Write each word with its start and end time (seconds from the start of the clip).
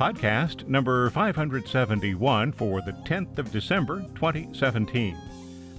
Podcast 0.00 0.66
number 0.66 1.10
571 1.10 2.52
for 2.52 2.80
the 2.80 2.92
10th 3.04 3.36
of 3.36 3.52
December 3.52 4.00
2017. 4.14 5.14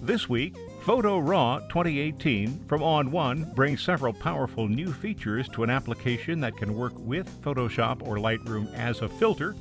This 0.04 0.30
week, 0.30 0.56
Photo 0.82 1.18
Raw 1.18 1.58
2018 1.70 2.66
from 2.68 2.82
ON1 2.82 3.56
brings 3.56 3.82
several 3.82 4.14
powerful 4.14 4.68
new 4.68 4.94
features 4.94 5.50
to 5.50 5.64
an 5.64 5.72
application 5.72 6.40
that 6.40 6.56
can 6.56 6.78
work 6.78 6.94
with 6.98 7.42
Photoshop 7.42 8.08
or 8.08 8.18
Lightroom 8.18 8.72
as 8.76 9.02
a 9.02 9.10
filter, 9.10 9.56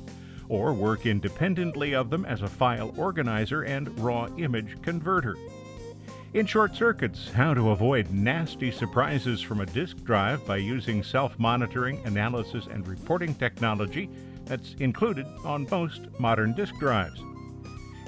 or 0.47 0.73
work 0.73 1.07
independently 1.07 1.95
of 1.95 2.11
them 2.11 2.23
as 2.25 2.43
a 2.43 2.47
file 2.47 2.93
organizer 2.97 3.63
and 3.63 3.97
raw 3.97 4.27
image 4.37 4.79
converter. 4.83 5.37
In 6.35 6.45
short 6.45 6.75
circuits, 6.75 7.31
how 7.31 7.55
to 7.55 7.71
avoid 7.71 8.11
nasty 8.11 8.69
surprises 8.69 9.41
from 9.41 9.61
a 9.61 9.65
disk 9.65 9.97
drive 10.03 10.45
by 10.45 10.57
using 10.57 11.01
self 11.01 11.39
monitoring, 11.39 11.99
analysis, 12.05 12.67
and 12.67 12.87
reporting 12.87 13.33
technology 13.33 14.07
that's 14.45 14.75
included 14.79 15.25
on 15.45 15.67
most 15.69 16.01
modern 16.19 16.53
disk 16.53 16.73
drives. 16.79 17.21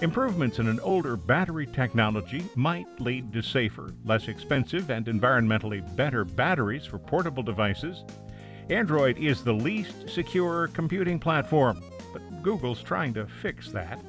Improvements 0.02 0.60
in 0.60 0.68
an 0.68 0.80
older 0.82 1.16
battery 1.16 1.66
technology 1.66 2.44
might 2.56 2.88
lead 3.00 3.32
to 3.32 3.42
safer, 3.42 3.94
less 4.04 4.28
expensive, 4.28 4.90
and 4.90 5.06
environmentally 5.06 5.96
better 5.96 6.26
batteries 6.26 6.86
for 6.86 7.00
portable 7.00 7.44
devices. 7.44 8.04
Android 8.70 9.18
is 9.18 9.44
the 9.44 9.54
least 9.54 10.10
secure 10.10 10.68
computing 10.70 11.20
platform, 11.20 11.82
but 12.12 12.44
Google's 12.44 12.82
trying 12.82 13.14
to 13.14 13.28
fix 13.28 13.70
that. 13.72 14.00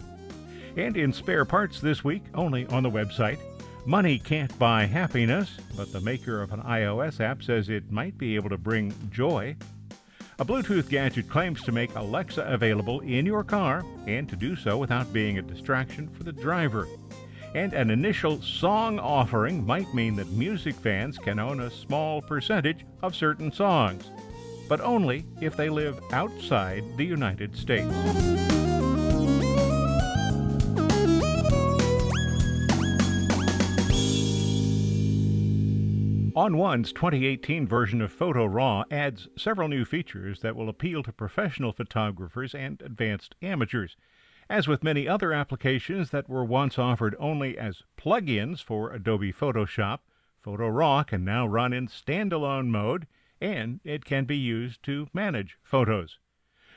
And 0.76 0.96
in 0.96 1.12
spare 1.12 1.44
parts 1.44 1.80
this 1.80 2.02
week, 2.02 2.22
only 2.34 2.66
on 2.66 2.82
the 2.82 2.90
website, 2.90 3.38
money 3.86 4.18
can't 4.18 4.58
buy 4.58 4.86
happiness, 4.86 5.50
but 5.76 5.92
the 5.92 6.00
maker 6.00 6.42
of 6.42 6.52
an 6.52 6.62
iOS 6.62 7.20
app 7.20 7.42
says 7.42 7.68
it 7.68 7.92
might 7.92 8.18
be 8.18 8.34
able 8.34 8.48
to 8.48 8.58
bring 8.58 8.92
joy. 9.10 9.54
A 10.40 10.44
Bluetooth 10.44 10.88
gadget 10.88 11.30
claims 11.30 11.62
to 11.62 11.70
make 11.70 11.94
Alexa 11.94 12.42
available 12.42 12.98
in 13.00 13.24
your 13.24 13.44
car 13.44 13.84
and 14.08 14.28
to 14.28 14.34
do 14.34 14.56
so 14.56 14.76
without 14.76 15.12
being 15.12 15.38
a 15.38 15.42
distraction 15.42 16.08
for 16.08 16.24
the 16.24 16.32
driver. 16.32 16.88
And 17.54 17.72
an 17.72 17.88
initial 17.88 18.42
song 18.42 18.98
offering 18.98 19.64
might 19.64 19.94
mean 19.94 20.16
that 20.16 20.32
music 20.32 20.74
fans 20.74 21.18
can 21.18 21.38
own 21.38 21.60
a 21.60 21.70
small 21.70 22.20
percentage 22.20 22.84
of 23.00 23.14
certain 23.14 23.52
songs, 23.52 24.10
but 24.68 24.80
only 24.80 25.24
if 25.40 25.56
they 25.56 25.68
live 25.68 26.00
outside 26.10 26.82
the 26.96 27.04
United 27.04 27.56
States. 27.56 28.43
ON1's 36.34 36.92
2018 36.92 37.68
version 37.68 38.00
of 38.00 38.10
Photo 38.10 38.44
Raw 38.44 38.82
adds 38.90 39.28
several 39.36 39.68
new 39.68 39.84
features 39.84 40.40
that 40.40 40.56
will 40.56 40.68
appeal 40.68 41.04
to 41.04 41.12
professional 41.12 41.72
photographers 41.72 42.56
and 42.56 42.82
advanced 42.82 43.36
amateurs. 43.40 43.96
As 44.50 44.66
with 44.66 44.82
many 44.82 45.06
other 45.06 45.32
applications 45.32 46.10
that 46.10 46.28
were 46.28 46.44
once 46.44 46.76
offered 46.76 47.14
only 47.20 47.56
as 47.56 47.84
plugins 47.96 48.60
for 48.60 48.92
Adobe 48.92 49.32
Photoshop, 49.32 50.00
Photo 50.42 50.66
Raw 50.66 51.04
can 51.04 51.24
now 51.24 51.46
run 51.46 51.72
in 51.72 51.86
standalone 51.86 52.66
mode 52.66 53.06
and 53.40 53.78
it 53.84 54.04
can 54.04 54.24
be 54.24 54.36
used 54.36 54.82
to 54.82 55.06
manage 55.14 55.56
photos. 55.62 56.18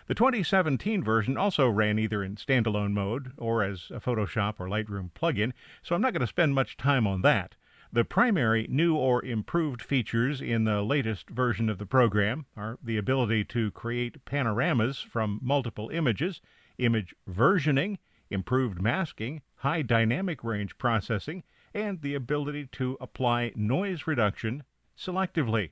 The 0.05 0.13
2017 0.13 1.03
version 1.03 1.35
also 1.35 1.67
ran 1.67 1.97
either 1.97 2.23
in 2.23 2.35
standalone 2.35 2.91
mode 2.91 3.31
or 3.39 3.63
as 3.63 3.87
a 3.89 3.99
Photoshop 3.99 4.59
or 4.59 4.67
Lightroom 4.67 5.09
plugin, 5.13 5.51
so 5.81 5.95
I'm 5.95 6.01
not 6.01 6.13
going 6.13 6.21
to 6.21 6.27
spend 6.27 6.53
much 6.53 6.77
time 6.77 7.07
on 7.07 7.23
that. 7.23 7.55
The 7.91 8.03
primary 8.03 8.67
new 8.69 8.95
or 8.97 9.23
improved 9.23 9.81
features 9.81 10.41
in 10.41 10.65
the 10.65 10.81
latest 10.81 11.29
version 11.29 11.69
of 11.69 11.77
the 11.77 11.85
program 11.85 12.45
are 12.57 12.77
the 12.83 12.97
ability 12.97 13.45
to 13.45 13.71
create 13.71 14.25
panoramas 14.25 14.99
from 14.99 15.39
multiple 15.41 15.89
images, 15.89 16.41
image 16.77 17.15
versioning, 17.29 17.97
improved 18.29 18.81
masking, 18.81 19.41
high 19.57 19.83
dynamic 19.83 20.43
range 20.43 20.77
processing, 20.77 21.43
and 21.73 22.01
the 22.01 22.13
ability 22.13 22.67
to 22.73 22.97
apply 22.99 23.53
noise 23.55 24.05
reduction 24.05 24.63
selectively. 24.97 25.71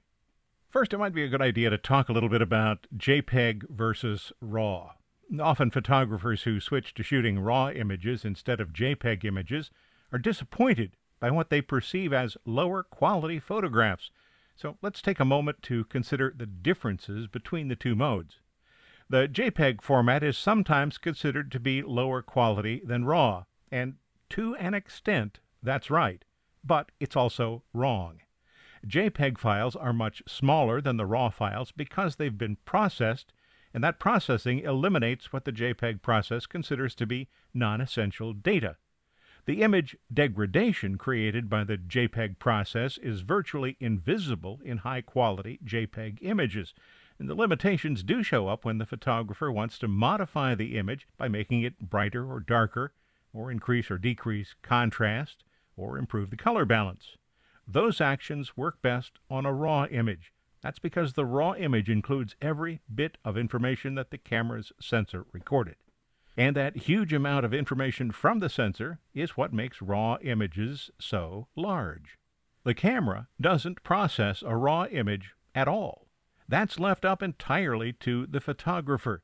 First, 0.70 0.94
it 0.94 0.98
might 0.98 1.14
be 1.14 1.24
a 1.24 1.30
good 1.30 1.42
idea 1.42 1.70
to 1.70 1.78
talk 1.78 2.08
a 2.08 2.14
little 2.14 2.30
bit 2.30 2.42
about 2.42 2.88
JPEG 2.96 3.70
versus 3.70 4.32
RAW. 4.40 4.92
Often, 5.40 5.72
photographers 5.72 6.44
who 6.44 6.62
switch 6.62 6.94
to 6.94 7.04
shooting 7.04 7.40
RAW 7.40 7.72
images 7.72 8.24
instead 8.24 8.62
of 8.62 8.72
JPEG 8.72 9.26
images 9.26 9.70
are 10.14 10.20
disappointed 10.20 10.96
by 11.20 11.32
what 11.32 11.50
they 11.50 11.62
perceive 11.62 12.14
as 12.14 12.38
lower 12.46 12.84
quality 12.84 13.40
photographs. 13.40 14.12
So 14.56 14.78
let's 14.82 15.02
take 15.02 15.20
a 15.20 15.26
moment 15.26 15.62
to 15.64 15.86
consider 15.86 16.34
the 16.36 16.46
differences 16.46 17.28
between 17.28 17.68
the 17.68 17.76
two 17.76 17.96
modes. 17.96 18.40
The 19.10 19.28
JPEG 19.28 19.82
format 19.82 20.24
is 20.24 20.38
sometimes 20.38 20.98
considered 20.98 21.52
to 21.52 21.60
be 21.60 21.82
lower 21.82 22.22
quality 22.22 22.82
than 22.84 23.06
RAW, 23.06 23.44
and 23.72 23.96
to 24.30 24.56
an 24.56 24.74
extent, 24.74 25.40
that's 25.62 25.92
right, 25.92 26.26
but 26.64 26.92
it's 27.00 27.16
also 27.16 27.64
wrong. 27.74 28.22
JPEG 28.88 29.38
files 29.38 29.76
are 29.76 29.94
much 29.94 30.24
smaller 30.28 30.82
than 30.82 30.98
the 30.98 31.06
RAW 31.06 31.30
files 31.30 31.72
because 31.72 32.16
they've 32.16 32.38
been 32.38 32.58
processed, 32.66 33.32
and 33.74 33.84
that 33.84 34.00
processing 34.00 34.60
eliminates 34.60 35.32
what 35.32 35.46
the 35.46 35.52
JPEG 35.52 36.02
process 36.02 36.46
considers 36.46 36.96
to 36.96 37.06
be 37.06 37.28
non 37.54 37.82
essential 37.82 38.34
data. 38.34 38.78
The 39.46 39.62
image 39.62 39.96
degradation 40.12 40.98
created 40.98 41.50
by 41.50 41.64
the 41.66 41.78
JPEG 41.78 42.40
process 42.40 42.98
is 42.98 43.22
virtually 43.22 43.78
invisible 43.80 44.60
in 44.66 44.80
high 44.80 45.02
quality 45.02 45.60
JPEG 45.64 46.18
images, 46.22 46.74
and 47.20 47.30
the 47.30 47.36
limitations 47.36 48.02
do 48.02 48.24
show 48.24 48.48
up 48.48 48.66
when 48.66 48.80
the 48.80 48.88
photographer 48.88 49.52
wants 49.52 49.78
to 49.80 49.88
modify 49.88 50.56
the 50.56 50.78
image 50.78 51.08
by 51.16 51.28
making 51.28 51.62
it 51.62 51.80
brighter 51.80 52.26
or 52.26 52.40
darker, 52.40 52.94
or 53.34 53.52
increase 53.52 53.92
or 53.92 54.00
decrease 54.00 54.56
contrast, 54.64 55.44
or 55.78 56.00
improve 56.00 56.32
the 56.32 56.38
color 56.38 56.66
balance. 56.66 57.16
Those 57.68 58.02
actions 58.02 58.58
work 58.58 58.82
best 58.82 59.20
on 59.30 59.46
a 59.46 59.54
raw 59.54 59.86
image. 59.86 60.34
That's 60.62 60.80
because 60.80 61.14
the 61.14 61.26
raw 61.26 61.54
image 61.54 61.90
includes 61.90 62.36
every 62.42 62.82
bit 62.94 63.20
of 63.24 63.38
information 63.38 63.94
that 63.94 64.10
the 64.10 64.18
camera's 64.18 64.72
sensor 64.82 65.26
recorded. 65.32 65.76
And 66.38 66.56
that 66.56 66.76
huge 66.76 67.14
amount 67.14 67.46
of 67.46 67.54
information 67.54 68.12
from 68.12 68.40
the 68.40 68.50
sensor 68.50 69.00
is 69.14 69.38
what 69.38 69.54
makes 69.54 69.82
raw 69.82 70.18
images 70.22 70.90
so 71.00 71.48
large. 71.56 72.18
The 72.64 72.74
camera 72.74 73.28
doesn't 73.40 73.84
process 73.84 74.44
a 74.46 74.58
raw 74.58 74.86
image 74.86 75.34
at 75.54 75.68
all. 75.68 76.08
That's 76.48 76.80
left 76.80 77.06
up 77.06 77.24
entirely 77.24 77.94
to 77.94 78.28
the 78.28 78.42
photographer. 78.42 79.24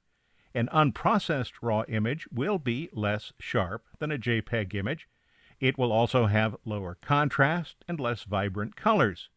An 0.54 0.70
unprocessed 0.74 1.54
raw 1.62 1.84
image 1.88 2.28
will 2.32 2.60
be 2.60 2.90
less 2.94 3.34
sharp 3.40 3.86
than 4.00 4.12
a 4.12 4.18
JPEG 4.18 4.76
image. 4.76 5.08
It 5.60 5.78
will 5.78 5.92
also 5.92 6.26
have 6.26 6.58
lower 6.66 6.98
contrast 7.02 7.78
and 7.88 8.00
less 8.00 8.24
vibrant 8.24 8.76
colors. 8.76 9.30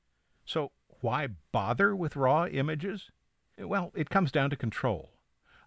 So, 0.45 0.73
why 1.01 1.29
bother 1.53 1.95
with 1.95 2.17
raw 2.17 2.47
images? 2.47 3.11
Well, 3.59 3.93
it 3.95 4.11
comes 4.11 4.33
down 4.33 4.51
to 4.51 4.57
control. 4.57 5.14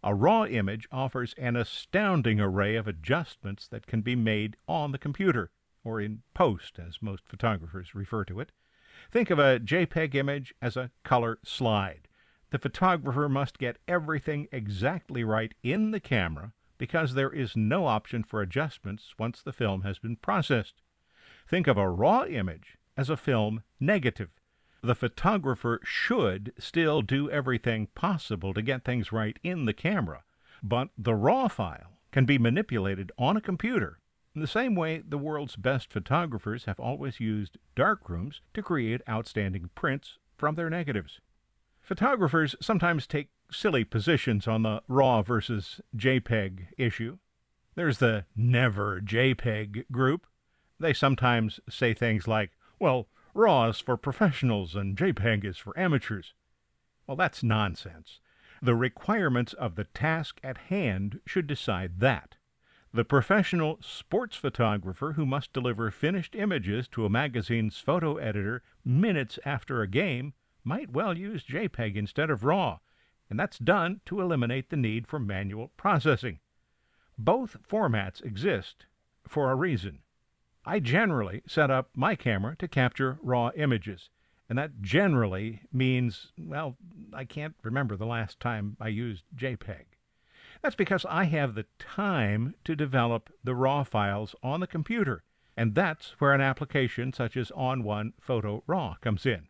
A 0.04 0.14
raw 0.14 0.46
image 0.46 0.88
offers 0.92 1.34
an 1.38 1.56
astounding 1.56 2.40
array 2.40 2.76
of 2.76 2.88
adjustments 2.88 3.68
that 3.70 3.88
can 3.88 4.02
be 4.02 4.16
made 4.16 4.56
on 4.68 4.92
the 4.92 4.98
computer, 4.98 5.52
or 5.84 6.00
in 6.00 6.22
post, 6.34 6.78
as 6.80 7.02
most 7.02 7.28
photographers 7.28 7.96
refer 7.96 8.24
to 8.26 8.40
it. 8.40 8.52
Think 9.12 9.30
of 9.30 9.40
a 9.40 9.60
JPEG 9.60 10.16
image 10.16 10.54
as 10.62 10.78
a 10.78 10.92
color 11.04 11.40
slide. 11.44 12.08
The 12.52 12.60
photographer 12.60 13.28
must 13.28 13.58
get 13.58 13.80
everything 13.88 14.48
exactly 14.52 15.24
right 15.24 15.54
in 15.64 15.92
the 15.92 16.00
camera 16.00 16.54
because 16.78 17.14
there 17.14 17.32
is 17.32 17.58
no 17.58 17.86
option 17.86 18.24
for 18.24 18.42
adjustments 18.42 19.16
once 19.18 19.42
the 19.42 19.52
film 19.52 19.82
has 19.82 20.00
been 20.00 20.16
processed. 20.16 20.82
Think 21.50 21.68
of 21.68 21.78
a 21.78 21.90
raw 21.90 22.24
image 22.24 22.78
as 22.96 23.10
a 23.10 23.18
film 23.18 23.64
negative 23.80 24.30
the 24.82 24.96
photographer 24.96 25.80
should 25.84 26.54
still 26.58 27.02
do 27.02 27.30
everything 27.30 27.88
possible 27.96 28.54
to 28.54 28.62
get 28.62 28.84
things 28.84 29.12
right 29.12 29.38
in 29.44 29.66
the 29.66 29.74
camera, 29.74 30.24
but 30.64 30.90
the 30.98 31.16
raw 31.16 31.48
file 31.48 32.00
can 32.12 32.26
be 32.26 32.38
manipulated 32.38 33.12
on 33.18 33.38
a 33.38 33.42
computer 33.42 34.00
in 34.38 34.42
the 34.42 34.48
same 34.48 34.76
way 34.76 35.00
the 35.00 35.18
world's 35.18 35.56
best 35.56 35.92
photographers 35.92 36.66
have 36.66 36.80
always 36.80 37.20
used 37.20 37.58
darkrooms 37.76 38.40
to 38.54 38.62
create 38.62 39.02
outstanding 39.10 39.72
prints 39.74 40.20
from 40.38 40.54
their 40.54 40.70
negatives. 40.70 41.22
Photographers 41.82 42.56
sometimes 42.62 43.08
take 43.08 43.30
silly 43.52 43.84
positions 43.84 44.48
on 44.48 44.62
the 44.62 44.84
RAW 44.88 45.24
versus 45.24 45.82
JPEG 45.96 46.68
issue. 46.78 47.18
There's 47.74 47.98
the 47.98 48.26
Never 48.36 49.02
JPEG 49.02 49.86
group. 49.92 50.28
They 50.80 50.94
sometimes 50.94 51.60
say 51.68 51.96
things 51.96 52.28
like, 52.28 52.52
well, 52.78 53.08
RAW 53.38 53.70
is 53.70 53.80
for 53.80 53.98
professionals 53.98 54.76
and 54.76 54.98
JPEG 54.98 55.46
is 55.46 55.60
for 55.60 55.78
amateurs. 55.80 56.34
Well, 57.06 57.16
that's 57.16 57.44
nonsense. 57.44 58.20
The 58.64 58.74
requirements 58.74 59.54
of 59.54 59.76
the 59.76 59.84
task 59.84 60.40
at 60.44 60.58
hand 60.58 61.20
should 61.28 61.46
decide 61.46 62.00
that. 62.00 62.36
The 62.92 63.06
professional 63.06 63.78
sports 63.80 64.36
photographer 64.36 65.14
who 65.14 65.26
must 65.28 65.54
deliver 65.54 65.92
finished 65.92 66.34
images 66.34 66.88
to 66.88 67.06
a 67.06 67.12
magazine's 67.12 67.78
photo 67.78 68.18
editor 68.18 68.64
minutes 68.84 69.38
after 69.46 69.84
a 69.84 69.88
game 69.88 70.34
might 70.64 70.90
well 70.90 71.16
use 71.16 71.44
JPEG 71.44 71.96
instead 71.96 72.32
of 72.32 72.44
RAW, 72.44 72.80
and 73.30 73.40
that's 73.40 73.60
done 73.60 74.02
to 74.06 74.20
eliminate 74.20 74.72
the 74.72 74.78
need 74.78 75.06
for 75.06 75.20
manual 75.20 75.68
processing. 75.78 76.40
Both 77.20 77.58
formats 77.70 78.20
exist 78.24 78.88
for 79.28 79.52
a 79.52 79.56
reason. 79.56 80.00
I 80.68 80.82
generally 80.82 81.44
set 81.48 81.72
up 81.72 81.92
my 81.96 82.16
camera 82.16 82.58
to 82.58 82.68
capture 82.68 83.20
raw 83.22 83.52
images, 83.56 84.10
and 84.50 84.58
that 84.58 84.82
generally 84.82 85.62
means, 85.72 86.34
well, 86.38 86.76
I 87.14 87.24
can't 87.24 87.56
remember 87.64 87.96
the 87.96 88.06
last 88.06 88.42
time 88.42 88.76
I 88.78 88.90
used 88.90 89.24
JPEG. 89.34 89.86
That's 90.62 90.76
because 90.76 91.06
I 91.10 91.24
have 91.24 91.56
the 91.56 91.68
time 91.80 92.54
to 92.66 92.76
develop 92.76 93.30
the 93.42 93.56
raw 93.56 93.86
files 93.86 94.36
on 94.44 94.60
the 94.60 94.68
computer, 94.68 95.24
and 95.56 95.74
that's 95.74 96.20
where 96.20 96.34
an 96.34 96.42
application 96.42 97.14
such 97.14 97.38
as 97.38 97.50
ON1 97.52 98.12
Photo 98.20 98.62
RAW 98.68 98.96
comes 99.00 99.26
in. 99.26 99.48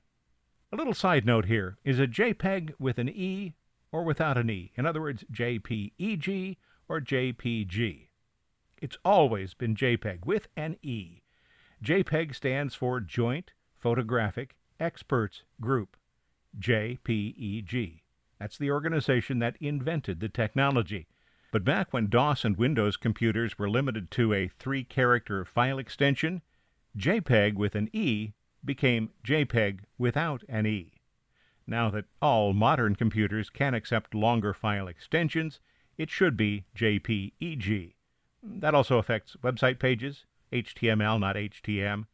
A 0.72 0.76
little 0.76 0.94
side 0.94 1.26
note 1.26 1.46
here 1.46 1.80
is 1.84 2.00
a 2.00 2.06
JPEG 2.06 2.76
with 2.78 3.00
an 3.00 3.10
E 3.10 3.56
or 3.92 4.04
without 4.04 4.38
an 4.38 4.52
E. 4.52 4.72
In 4.76 4.86
other 4.86 5.02
words, 5.02 5.24
JPEG 5.34 6.58
or 6.88 7.02
JPG. 7.02 8.07
It's 8.80 8.98
always 9.04 9.56
been 9.56 9.76
JPEG 9.76 10.26
with 10.26 10.50
an 10.56 10.78
E. 10.84 11.24
JPEG 11.84 12.36
stands 12.36 12.76
for 12.76 13.00
Joint 13.00 13.54
Photographic 13.76 14.56
Experts 14.80 15.42
Group, 15.60 15.98
JPEG. 16.60 18.02
That's 18.38 18.58
the 18.58 18.70
organization 18.70 19.40
that 19.40 19.58
invented 19.60 20.20
the 20.20 20.30
technology. 20.30 21.08
But 21.52 21.64
back 21.64 21.92
when 21.92 22.10
DOS 22.10 22.46
and 22.46 22.56
Windows 22.56 22.98
computers 22.98 23.58
were 23.58 23.70
limited 23.70 24.12
to 24.12 24.32
a 24.32 24.48
three 24.48 24.84
character 24.84 25.44
file 25.44 25.80
extension, 25.80 26.44
JPEG 26.96 27.56
with 27.56 27.74
an 27.74 27.90
E 27.94 28.34
became 28.64 29.10
JPEG 29.26 29.80
without 29.98 30.44
an 30.48 30.68
E. 30.68 30.94
Now 31.66 31.90
that 31.90 32.06
all 32.22 32.54
modern 32.54 32.96
computers 32.96 33.50
can 33.50 33.74
accept 33.74 34.14
longer 34.14 34.54
file 34.54 34.88
extensions, 34.88 35.60
it 35.98 36.12
should 36.12 36.38
be 36.38 36.66
JPEG. 36.76 37.96
That 38.50 38.74
also 38.74 38.98
affects 38.98 39.36
website 39.44 39.80
pages, 39.80 40.26
HTML, 40.52 41.20
not 41.20 41.36
HTM, 41.36 42.06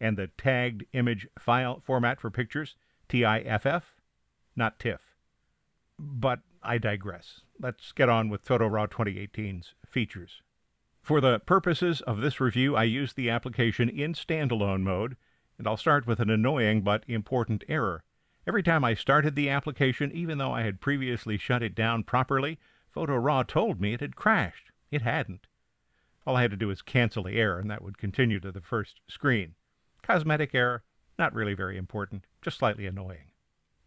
and 0.00 0.16
the 0.16 0.28
tagged 0.38 0.84
image 0.92 1.28
file 1.38 1.80
format 1.80 2.20
for 2.20 2.30
pictures, 2.30 2.76
TIFF, 3.08 3.94
not 4.56 4.78
TIFF. 4.78 5.00
But 5.98 6.40
I 6.62 6.78
digress. 6.78 7.42
Let's 7.60 7.92
get 7.92 8.08
on 8.08 8.28
with 8.28 8.44
PhotoRAW 8.44 8.88
2018's 8.88 9.74
features. 9.86 10.42
For 11.02 11.20
the 11.20 11.40
purposes 11.40 12.00
of 12.00 12.20
this 12.20 12.40
review, 12.40 12.76
I 12.76 12.84
used 12.84 13.16
the 13.16 13.30
application 13.30 13.88
in 13.88 14.14
standalone 14.14 14.82
mode, 14.82 15.16
and 15.58 15.66
I'll 15.66 15.76
start 15.76 16.06
with 16.06 16.20
an 16.20 16.30
annoying 16.30 16.82
but 16.82 17.04
important 17.06 17.64
error. 17.68 18.02
Every 18.46 18.62
time 18.62 18.84
I 18.84 18.94
started 18.94 19.36
the 19.36 19.50
application, 19.50 20.10
even 20.12 20.38
though 20.38 20.52
I 20.52 20.62
had 20.62 20.80
previously 20.80 21.38
shut 21.38 21.62
it 21.62 21.74
down 21.74 22.02
properly, 22.02 22.58
PhotoRAW 22.94 23.46
told 23.46 23.80
me 23.80 23.92
it 23.94 24.00
had 24.00 24.16
crashed. 24.16 24.70
It 24.90 25.02
hadn't. 25.02 25.46
All 26.26 26.36
I 26.36 26.42
had 26.42 26.50
to 26.52 26.56
do 26.56 26.68
was 26.68 26.82
cancel 26.82 27.24
the 27.24 27.38
error, 27.38 27.58
and 27.58 27.70
that 27.70 27.82
would 27.82 27.98
continue 27.98 28.38
to 28.40 28.52
the 28.52 28.60
first 28.60 29.00
screen. 29.08 29.54
Cosmetic 30.02 30.54
error, 30.54 30.84
not 31.18 31.34
really 31.34 31.54
very 31.54 31.76
important, 31.76 32.26
just 32.40 32.58
slightly 32.58 32.86
annoying. 32.86 33.30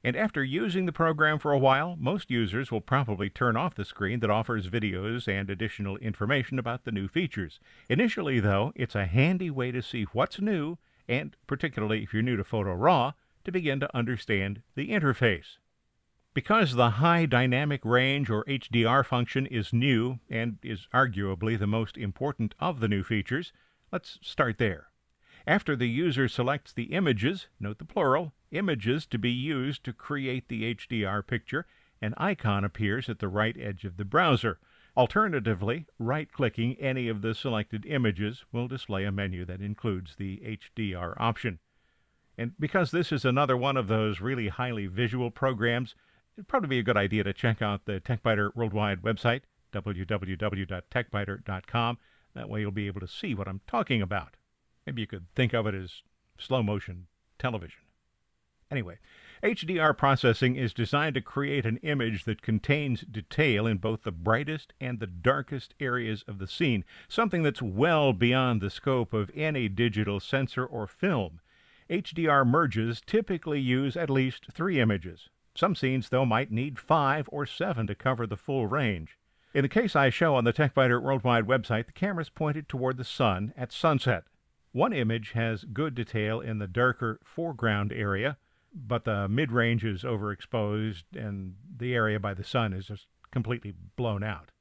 And 0.03 0.15
after 0.15 0.43
using 0.43 0.85
the 0.85 0.91
program 0.91 1.39
for 1.39 1.51
a 1.51 1.57
while, 1.57 1.95
most 1.97 2.29
users 2.29 2.71
will 2.71 2.81
probably 2.81 3.29
turn 3.29 3.57
off 3.57 3.73
the 3.73 3.83
screen 3.83 4.19
that 4.19 4.29
offers 4.29 4.69
videos 4.69 5.27
and 5.27 5.49
additional 5.49 5.97
information 5.97 6.59
about 6.59 6.83
the 6.83 6.91
new 6.91 7.07
features. 7.07 7.59
Initially, 7.89 8.39
though, 8.39 8.71
it's 8.75 8.93
a 8.93 9.07
handy 9.07 9.49
way 9.49 9.71
to 9.71 9.81
see 9.81 10.03
what's 10.13 10.39
new, 10.39 10.77
and 11.07 11.35
particularly 11.47 12.03
if 12.03 12.13
you're 12.13 12.21
new 12.21 12.35
to 12.37 12.43
Photo 12.43 12.73
RAW, 12.73 13.13
to 13.45 13.51
begin 13.51 13.79
to 13.79 13.97
understand 13.97 14.61
the 14.75 14.89
interface. 14.89 15.57
Because 16.35 16.75
the 16.75 16.89
high 16.89 17.25
dynamic 17.25 17.85
range 17.85 18.29
or 18.29 18.43
HDR 18.43 19.05
function 19.05 19.45
is 19.45 19.71
new 19.71 20.19
and 20.29 20.57
is 20.61 20.85
arguably 20.93 21.57
the 21.57 21.65
most 21.65 21.97
important 21.97 22.53
of 22.59 22.81
the 22.81 22.89
new 22.89 23.03
features, 23.03 23.53
let's 23.89 24.19
start 24.21 24.57
there. 24.57 24.87
After 25.47 25.77
the 25.77 25.87
user 25.87 26.27
selects 26.27 26.73
the 26.73 26.91
images, 26.91 27.47
note 27.57 27.77
the 27.77 27.85
plural, 27.85 28.33
images 28.51 29.05
to 29.07 29.17
be 29.17 29.31
used 29.31 29.85
to 29.85 29.93
create 29.93 30.49
the 30.49 30.75
HDR 30.75 31.25
picture, 31.25 31.67
an 32.01 32.13
icon 32.17 32.65
appears 32.65 33.07
at 33.07 33.19
the 33.19 33.29
right 33.29 33.55
edge 33.57 33.85
of 33.85 33.95
the 33.95 34.03
browser. 34.03 34.59
Alternatively, 34.97 35.85
right 35.97 36.29
clicking 36.29 36.75
any 36.81 37.07
of 37.07 37.21
the 37.21 37.33
selected 37.33 37.85
images 37.85 38.43
will 38.51 38.67
display 38.67 39.05
a 39.05 39.11
menu 39.11 39.45
that 39.45 39.61
includes 39.61 40.17
the 40.17 40.41
HDR 40.45 41.13
option. 41.17 41.59
And 42.37 42.51
because 42.59 42.91
this 42.91 43.13
is 43.13 43.23
another 43.23 43.55
one 43.55 43.77
of 43.77 43.87
those 43.87 44.19
really 44.19 44.49
highly 44.49 44.87
visual 44.87 45.31
programs, 45.31 45.95
it'd 46.37 46.47
probably 46.47 46.69
be 46.69 46.79
a 46.79 46.83
good 46.83 46.97
idea 46.97 47.23
to 47.23 47.33
check 47.33 47.61
out 47.61 47.85
the 47.85 48.01
TechByter 48.01 48.55
Worldwide 48.55 49.01
website, 49.01 49.41
www.techbyter.com. 49.73 51.97
That 52.33 52.49
way 52.49 52.61
you'll 52.61 52.71
be 52.71 52.87
able 52.87 53.01
to 53.01 53.07
see 53.07 53.33
what 53.33 53.47
I'm 53.47 53.61
talking 53.67 54.01
about. 54.01 54.35
Maybe 54.85 55.01
you 55.01 55.07
could 55.07 55.25
think 55.35 55.53
of 55.53 55.65
it 55.65 55.73
as 55.73 56.03
slow 56.37 56.61
motion 56.61 57.07
television. 57.39 57.79
Anyway, 58.69 58.97
HDR 59.43 59.95
processing 59.95 60.55
is 60.55 60.73
designed 60.73 61.15
to 61.15 61.21
create 61.21 61.65
an 61.65 61.77
image 61.77 62.25
that 62.25 62.41
contains 62.41 63.01
detail 63.01 63.67
in 63.67 63.77
both 63.77 64.03
the 64.03 64.11
brightest 64.11 64.73
and 64.81 64.99
the 64.99 65.07
darkest 65.07 65.75
areas 65.79 66.23
of 66.27 66.39
the 66.39 66.47
scene, 66.47 66.83
something 67.07 67.43
that's 67.43 67.61
well 67.61 68.11
beyond 68.11 68.59
the 68.59 68.71
scope 68.71 69.13
of 69.13 69.31
any 69.35 69.69
digital 69.69 70.19
sensor 70.19 70.65
or 70.65 70.87
film. 70.87 71.39
HDR 71.89 72.45
merges 72.45 73.01
typically 73.05 73.59
use 73.59 73.95
at 73.95 74.09
least 74.09 74.47
three 74.51 74.79
images, 74.79 75.29
some 75.55 75.75
scenes, 75.75 76.09
though, 76.09 76.25
might 76.25 76.51
need 76.51 76.79
five 76.79 77.29
or 77.31 77.45
seven 77.45 77.87
to 77.87 77.95
cover 77.95 78.27
the 78.27 78.37
full 78.37 78.67
range. 78.67 79.17
In 79.53 79.61
the 79.61 79.69
case 79.69 79.95
I 79.95 80.09
show 80.09 80.35
on 80.35 80.43
the 80.43 80.51
TechByter 80.51 81.01
Worldwide 81.01 81.47
website, 81.47 81.85
the 81.85 81.93
camera 81.93 82.23
is 82.23 82.29
pointed 82.29 82.67
toward 82.67 82.97
the 82.97 83.05
sun 83.05 83.53
at 83.55 83.71
sunset. 83.71 84.25
One 84.73 84.91
image 84.91 85.31
has 85.31 85.63
good 85.63 85.95
detail 85.95 86.41
in 86.41 86.59
the 86.59 86.67
darker 86.67 87.21
foreground 87.23 87.93
area, 87.93 88.35
but 88.73 89.05
the 89.05 89.29
mid 89.29 89.53
range 89.53 89.85
is 89.85 90.03
overexposed 90.03 91.03
and 91.15 91.55
the 91.77 91.95
area 91.95 92.19
by 92.19 92.33
the 92.33 92.43
sun 92.43 92.73
is 92.73 92.87
just 92.87 93.07
completely 93.31 93.73
blown 93.95 94.21
out. 94.21 94.51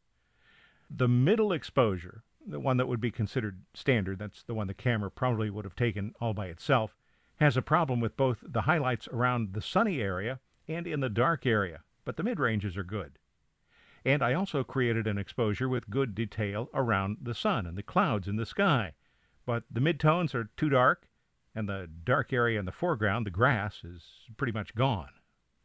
The 0.89 1.09
middle 1.09 1.51
exposure, 1.51 2.23
the 2.47 2.61
one 2.61 2.77
that 2.77 2.87
would 2.87 3.01
be 3.01 3.11
considered 3.11 3.63
standard, 3.75 4.21
that's 4.21 4.45
the 4.45 4.55
one 4.55 4.69
the 4.69 4.75
camera 4.75 5.11
probably 5.11 5.51
would 5.51 5.65
have 5.65 5.75
taken 5.75 6.15
all 6.21 6.35
by 6.35 6.47
itself, 6.47 6.95
has 7.41 7.57
a 7.57 7.63
problem 7.63 7.99
with 7.99 8.17
both 8.17 8.39
the 8.47 8.63
highlights 8.63 9.09
around 9.09 9.55
the 9.55 9.63
sunny 9.63 10.01
area 10.01 10.39
and 10.69 10.87
in 10.87 11.01
the 11.01 11.09
dark 11.09 11.47
area, 11.47 11.83
but 12.05 12.17
the 12.17 12.23
mid 12.23 12.39
ranges 12.39 12.77
are 12.77 12.85
good. 12.85 13.19
And 14.05 14.23
I 14.23 14.35
also 14.35 14.65
created 14.65 15.07
an 15.07 15.19
exposure 15.19 15.69
with 15.69 15.89
good 15.89 16.15
detail 16.15 16.69
around 16.75 17.19
the 17.23 17.35
sun 17.35 17.67
and 17.67 17.77
the 17.77 17.83
clouds 17.83 18.29
in 18.29 18.37
the 18.37 18.47
sky. 18.47 18.93
But 19.47 19.65
the 19.71 19.81
midtones 19.81 20.35
are 20.35 20.51
too 20.57 20.69
dark, 20.69 21.09
and 21.55 21.69
the 21.69 21.89
dark 22.05 22.33
area 22.33 22.59
in 22.59 22.67
the 22.67 22.73
foreground, 22.73 23.27
the 23.27 23.31
grass, 23.31 23.83
is 23.85 24.03
pretty 24.37 24.53
much 24.53 24.75
gone. 24.75 25.11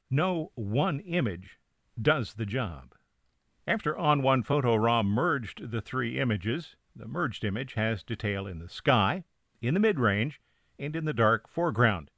No 0.10 0.52
one 0.56 1.00
image 1.02 1.60
does 2.02 2.34
the 2.34 2.46
job. 2.46 2.94
After 3.68 3.94
ON1 3.94 4.46
Photo 4.46 4.76
RAW 4.76 5.04
merged 5.04 5.72
the 5.72 5.82
three 5.82 6.20
images, 6.20 6.76
the 6.96 7.08
merged 7.08 7.44
image 7.44 7.74
has 7.74 8.04
detail 8.04 8.48
in 8.48 8.60
the 8.60 8.70
sky, 8.70 9.26
in 9.62 9.74
the 9.74 9.80
mid 9.80 10.00
range, 10.00 10.42
and 10.78 10.96
in 10.96 11.06
the 11.06 11.14
dark 11.14 11.48
foreground. 11.48 12.10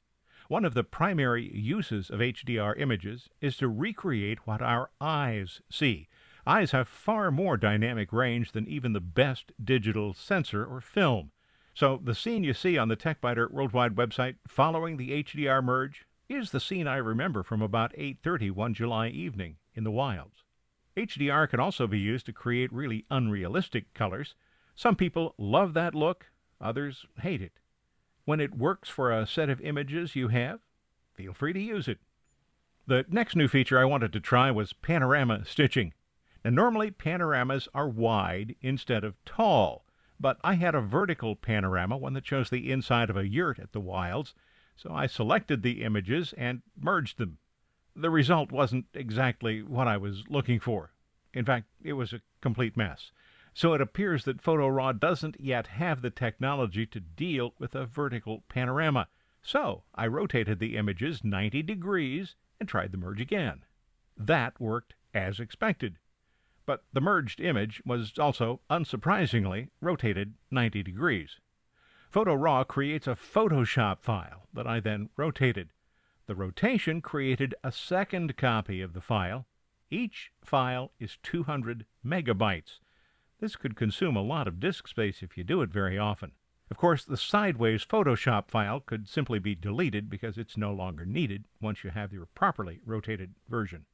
One 0.52 0.66
of 0.66 0.74
the 0.74 0.84
primary 0.84 1.50
uses 1.56 2.10
of 2.10 2.20
HDR 2.20 2.78
images 2.78 3.30
is 3.40 3.56
to 3.56 3.70
recreate 3.70 4.46
what 4.46 4.62
our 4.62 4.90
eyes 5.00 5.62
see. 5.70 6.10
Eyes 6.46 6.72
have 6.72 6.90
far 6.90 7.32
more 7.32 7.56
dynamic 7.56 8.12
range 8.12 8.52
than 8.52 8.68
even 8.68 8.92
the 8.92 9.00
best 9.00 9.54
digital 9.64 10.14
sensor 10.14 10.66
or 10.66 10.82
film. 10.82 11.32
So 11.74 12.02
the 12.04 12.14
scene 12.14 12.44
you 12.44 12.54
see 12.54 12.78
on 12.78 12.90
the 12.90 12.98
TechByter 12.98 13.50
Worldwide 13.50 13.96
website 13.96 14.36
following 14.46 14.98
the 14.98 15.24
HDR 15.24 15.64
merge 15.64 16.06
is 16.28 16.52
the 16.52 16.60
scene 16.60 16.86
I 16.86 16.98
remember 16.98 17.44
from 17.44 17.62
about 17.62 17.94
8:30 17.98 18.52
one 18.52 18.74
July 18.74 19.08
evening 19.08 19.56
in 19.74 19.86
the 19.86 19.90
wilds. 19.90 20.44
HDR 20.98 21.48
can 21.50 21.62
also 21.62 21.88
be 21.88 21.98
used 21.98 22.26
to 22.26 22.34
create 22.34 22.74
really 22.74 23.06
unrealistic 23.10 23.94
colors. 23.94 24.36
Some 24.76 24.98
people 24.98 25.34
love 25.38 25.74
that 25.76 25.96
look, 25.96 26.30
others 26.60 27.06
hate 27.22 27.42
it. 27.42 27.61
When 28.32 28.40
it 28.40 28.58
works 28.58 28.88
for 28.88 29.12
a 29.12 29.28
set 29.28 29.50
of 29.50 29.60
images 29.60 30.16
you 30.16 30.30
have, 30.30 30.62
feel 31.14 31.34
free 31.34 31.52
to 31.52 31.60
use 31.60 31.90
it. 31.90 32.00
The 32.88 33.06
next 33.10 33.36
new 33.36 33.50
feature 33.50 33.78
I 33.78 33.84
wanted 33.84 34.14
to 34.14 34.22
try 34.22 34.50
was 34.52 34.72
panorama 34.72 35.44
stitching. 35.44 35.94
Now, 36.46 36.52
normally 36.52 36.92
panoramas 36.92 37.68
are 37.74 37.90
wide 37.90 38.56
instead 38.62 39.04
of 39.04 39.22
tall, 39.26 39.86
but 40.18 40.38
I 40.46 40.54
had 40.54 40.76
a 40.76 40.80
vertical 40.80 41.36
panorama, 41.36 41.98
one 41.98 42.14
that 42.14 42.26
shows 42.26 42.50
the 42.50 42.72
inside 42.72 43.10
of 43.10 43.18
a 43.18 43.28
yurt 43.28 43.60
at 43.60 43.74
the 43.74 43.82
Wilds, 43.82 44.34
so 44.78 44.94
I 44.94 45.08
selected 45.08 45.62
the 45.62 45.84
images 45.84 46.34
and 46.38 46.62
merged 46.80 47.18
them. 47.18 47.38
The 47.98 48.10
result 48.10 48.50
wasn't 48.50 48.86
exactly 48.94 49.62
what 49.62 49.90
I 49.90 49.98
was 49.98 50.24
looking 50.30 50.62
for. 50.62 50.94
In 51.34 51.44
fact, 51.44 51.66
it 51.84 51.94
was 51.94 52.14
a 52.14 52.22
complete 52.40 52.78
mess. 52.78 53.12
So 53.54 53.74
it 53.74 53.82
appears 53.82 54.24
that 54.26 54.42
PhotoRAW 54.42 55.00
doesn't 55.00 55.40
yet 55.40 55.68
have 55.68 56.02
the 56.02 56.10
technology 56.10 56.86
to 56.86 57.00
deal 57.00 57.54
with 57.60 57.76
a 57.76 57.86
vertical 57.86 58.44
panorama. 58.48 59.08
So 59.42 59.84
I 59.94 60.08
rotated 60.08 60.60
the 60.60 60.78
images 60.78 61.24
90 61.24 61.64
degrees 61.64 62.36
and 62.60 62.70
tried 62.70 62.92
the 62.92 62.98
merge 62.98 63.20
again. 63.20 63.64
That 64.16 64.60
worked 64.60 64.94
as 65.14 65.40
expected. 65.40 65.98
But 66.66 66.86
the 66.94 67.02
merged 67.02 67.42
image 67.42 67.82
was 67.86 68.18
also, 68.18 68.62
unsurprisingly, 68.70 69.70
rotated 69.82 70.36
90 70.52 70.84
degrees. 70.84 71.40
PhotoRAW 72.14 72.68
creates 72.68 73.08
a 73.08 73.16
Photoshop 73.16 74.00
file 74.00 74.48
that 74.54 74.68
I 74.68 74.80
then 74.80 75.10
rotated. 75.18 75.72
The 76.28 76.36
rotation 76.36 77.02
created 77.02 77.56
a 77.64 77.72
second 77.72 78.38
copy 78.38 78.80
of 78.82 78.94
the 78.94 79.02
file. 79.02 79.48
Each 79.90 80.32
file 80.42 80.92
is 81.00 81.18
200 81.24 81.86
megabytes. 82.06 82.80
This 83.42 83.56
could 83.56 83.76
consume 83.76 84.16
a 84.16 84.22
lot 84.22 84.48
of 84.48 84.60
disk 84.60 84.88
space 84.88 85.24
if 85.24 85.36
you 85.36 85.44
do 85.44 85.64
it 85.64 85.72
very 85.72 85.98
often. 85.98 86.34
Of 86.70 86.78
course, 86.78 87.04
the 87.04 87.18
sideways 87.18 87.84
Photoshop 87.84 88.50
file 88.50 88.80
could 88.80 89.10
simply 89.10 89.40
be 89.40 89.56
deleted 89.56 90.12
because 90.12 90.38
it's 90.38 90.56
no 90.56 90.72
longer 90.72 91.06
needed 91.06 91.46
once 91.60 91.84
you 91.84 91.90
have 91.90 92.14
your 92.14 92.28
properly 92.28 92.80
rotated 92.86 93.34
version. 93.50 93.86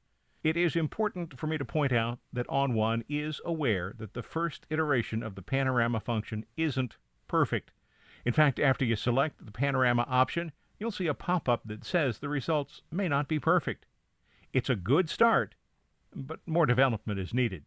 It 0.44 0.58
is 0.58 0.76
important 0.76 1.40
for 1.40 1.48
me 1.48 1.58
to 1.58 1.66
point 1.66 1.94
out 1.94 2.20
that 2.34 2.48
ON1 2.48 3.06
is 3.08 3.40
aware 3.46 3.94
that 3.98 4.14
the 4.14 4.22
first 4.22 4.68
iteration 4.70 5.24
of 5.24 5.36
the 5.36 5.42
panorama 5.42 6.02
function 6.02 6.46
isn't 6.58 6.98
perfect. 7.30 7.72
In 8.26 8.34
fact, 8.34 8.60
after 8.60 8.84
you 8.84 8.98
select 8.98 9.46
the 9.46 9.52
panorama 9.54 10.06
option, 10.10 10.52
you'll 10.78 10.92
see 10.92 11.08
a 11.08 11.14
pop 11.14 11.48
up 11.48 11.62
that 11.66 11.86
says 11.86 12.20
the 12.20 12.30
results 12.30 12.82
may 12.92 13.08
not 13.08 13.30
be 13.30 13.40
perfect. 13.40 13.86
It's 14.52 14.70
a 14.70 14.76
good 14.76 15.10
start, 15.10 15.56
but 16.14 16.42
more 16.46 16.66
development 16.66 17.18
is 17.18 17.34
needed. 17.34 17.64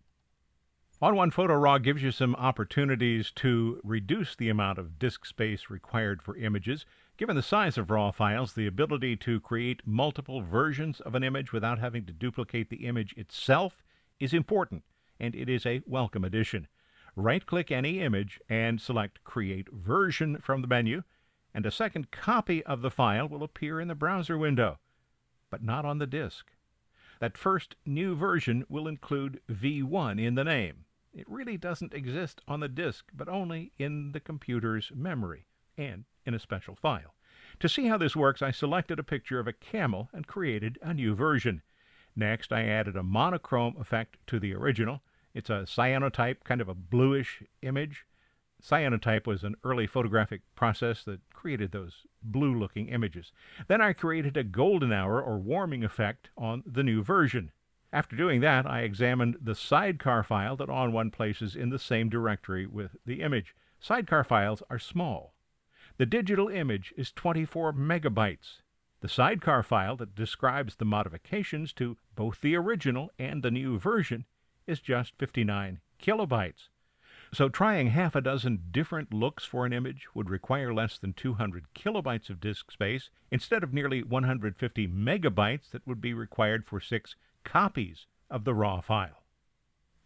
ON1 1.02 1.33
Photo 1.33 1.54
Raw 1.54 1.78
gives 1.78 2.02
you 2.02 2.12
some 2.12 2.35
opportunities 2.35 3.30
to 3.37 3.80
reduce 3.83 4.37
the 4.37 4.50
amount 4.50 4.76
of 4.76 4.99
disk 4.99 5.25
space 5.25 5.71
required 5.71 6.21
for 6.21 6.37
images. 6.37 6.85
Given 7.16 7.37
the 7.37 7.42
size 7.42 7.78
of 7.78 7.90
RAW 7.90 8.11
files, 8.11 8.52
the 8.52 8.66
ability 8.66 9.16
to 9.16 9.40
create 9.40 9.80
multiple 9.87 10.42
versions 10.42 11.00
of 11.00 11.14
an 11.14 11.25
image 11.25 11.54
without 11.54 11.78
having 11.78 12.04
to 12.04 12.12
duplicate 12.12 12.69
the 12.69 12.87
image 12.87 13.14
itself 13.16 13.83
is 14.19 14.35
important, 14.35 14.85
and 15.19 15.35
it 15.35 15.49
is 15.49 15.64
a 15.64 15.80
welcome 15.87 16.23
addition. 16.23 16.69
Right 17.16 17.47
click 17.47 17.71
any 17.71 18.00
image 18.00 18.38
and 18.50 18.78
select 18.78 19.25
Create 19.25 19.73
Version 19.73 20.37
from 20.42 20.61
the 20.61 20.69
menu, 20.69 21.04
and 21.54 21.64
a 21.64 21.71
second 21.71 22.11
copy 22.11 22.62
of 22.64 22.83
the 22.83 22.90
file 22.90 23.26
will 23.26 23.42
appear 23.42 23.80
in 23.80 23.88
the 23.88 23.95
browser 23.95 24.37
window, 24.37 24.78
but 25.49 25.64
not 25.64 25.87
on 25.87 25.97
the 25.97 26.07
disk. 26.07 26.52
That 27.21 27.38
first 27.38 27.76
new 27.87 28.14
version 28.14 28.66
will 28.69 28.87
include 28.87 29.40
V1 29.50 30.23
in 30.23 30.35
the 30.35 30.45
name. 30.45 30.85
It 31.12 31.29
really 31.29 31.57
doesn't 31.57 31.95
exist 31.95 32.40
on 32.47 32.61
the 32.61 32.69
disk, 32.69 33.07
but 33.12 33.29
only 33.29 33.73
in 33.79 34.12
the 34.12 34.21
computer's 34.21 34.93
memory 34.95 35.47
and 35.76 36.05
in 36.25 36.35
a 36.35 36.38
special 36.38 36.76
file. 36.76 37.14
To 37.59 37.69
see 37.69 37.88
how 37.88 37.99
this 37.99 38.14
works, 38.14 38.43
I 38.43 38.52
selected 38.52 38.99
a 38.99 39.05
picture 39.05 39.40
of 39.40 39.49
a 39.49 39.52
camel 39.52 40.09
and 40.12 40.26
created 40.26 40.79
a 40.83 40.95
new 40.95 41.14
version. 41.14 41.62
Next, 42.14 42.52
I 42.52 42.64
added 42.64 42.97
a 42.97 43.02
monochrome 43.02 43.76
effect 43.79 44.19
to 44.29 44.38
the 44.38 44.55
original. 44.55 45.02
It's 45.35 45.50
a 45.50 45.64
cyanotype, 45.67 46.45
kind 46.45 46.61
of 46.61 46.69
a 46.69 46.75
bluish 46.75 47.43
image. 47.62 48.07
Cyanotype 48.62 49.26
was 49.26 49.43
an 49.43 49.57
early 49.64 49.87
photographic 49.87 50.43
process 50.55 51.02
that 51.05 51.21
created 51.33 51.73
those 51.73 52.07
blue 52.23 52.55
looking 52.55 52.88
images. 52.88 53.33
Then 53.69 53.81
I 53.81 53.95
created 53.95 54.37
a 54.37 54.45
golden 54.45 54.93
hour 54.93 55.21
or 55.21 55.38
warming 55.38 55.83
effect 55.83 56.31
on 56.37 56.62
the 56.67 56.83
new 56.83 57.02
version. 57.02 57.52
After 57.93 58.15
doing 58.15 58.41
that, 58.41 58.67
I 58.67 58.83
examined 58.83 59.39
the 59.41 59.57
sidecar 59.57 60.23
file 60.23 60.57
that 60.57 60.69
ON1 60.69 61.13
places 61.13 61.57
in 61.57 61.71
the 61.71 61.79
same 61.79 62.09
directory 62.09 62.65
with 62.65 62.97
the 63.05 63.21
image. 63.21 63.55
Sidecar 63.81 64.23
files 64.23 64.63
are 64.71 64.79
small. 64.79 65.35
The 65.97 66.07
digital 66.07 66.49
image 66.49 66.95
is 66.97 67.11
24 67.11 67.73
megabytes. 67.73 68.63
The 69.01 69.09
sidecar 69.09 69.63
file 69.63 69.97
that 69.97 70.15
describes 70.15 70.77
the 70.77 70.85
modifications 70.85 71.73
to 71.75 71.97
both 72.15 72.41
the 72.41 72.55
original 72.55 73.11
and 73.19 73.43
the 73.43 73.51
new 73.51 73.79
version 73.79 74.25
is 74.67 74.81
just 74.81 75.19
59 75.19 75.81
kilobytes. 76.01 76.69
So 77.33 77.49
trying 77.49 77.89
half 77.89 78.15
a 78.15 78.21
dozen 78.21 78.69
different 78.71 79.13
looks 79.13 79.45
for 79.45 79.67
an 79.67 79.73
image 79.73 80.07
would 80.15 80.31
require 80.31 80.73
less 80.73 80.99
than 80.99 81.13
200 81.13 81.67
kilobytes 81.75 82.29
of 82.29 82.41
disk 82.41 82.71
space 82.71 83.11
instead 83.31 83.63
of 83.63 83.73
nearly 83.73 84.03
150 84.03 84.89
megabytes 84.89 85.71
that 85.71 85.87
would 85.87 86.01
be 86.01 86.15
required 86.15 86.67
for 86.67 86.81
six 86.81 87.17
copies 87.45 88.07
of 88.31 88.45
the 88.45 88.55
raw 88.55 88.81
file. 88.81 89.25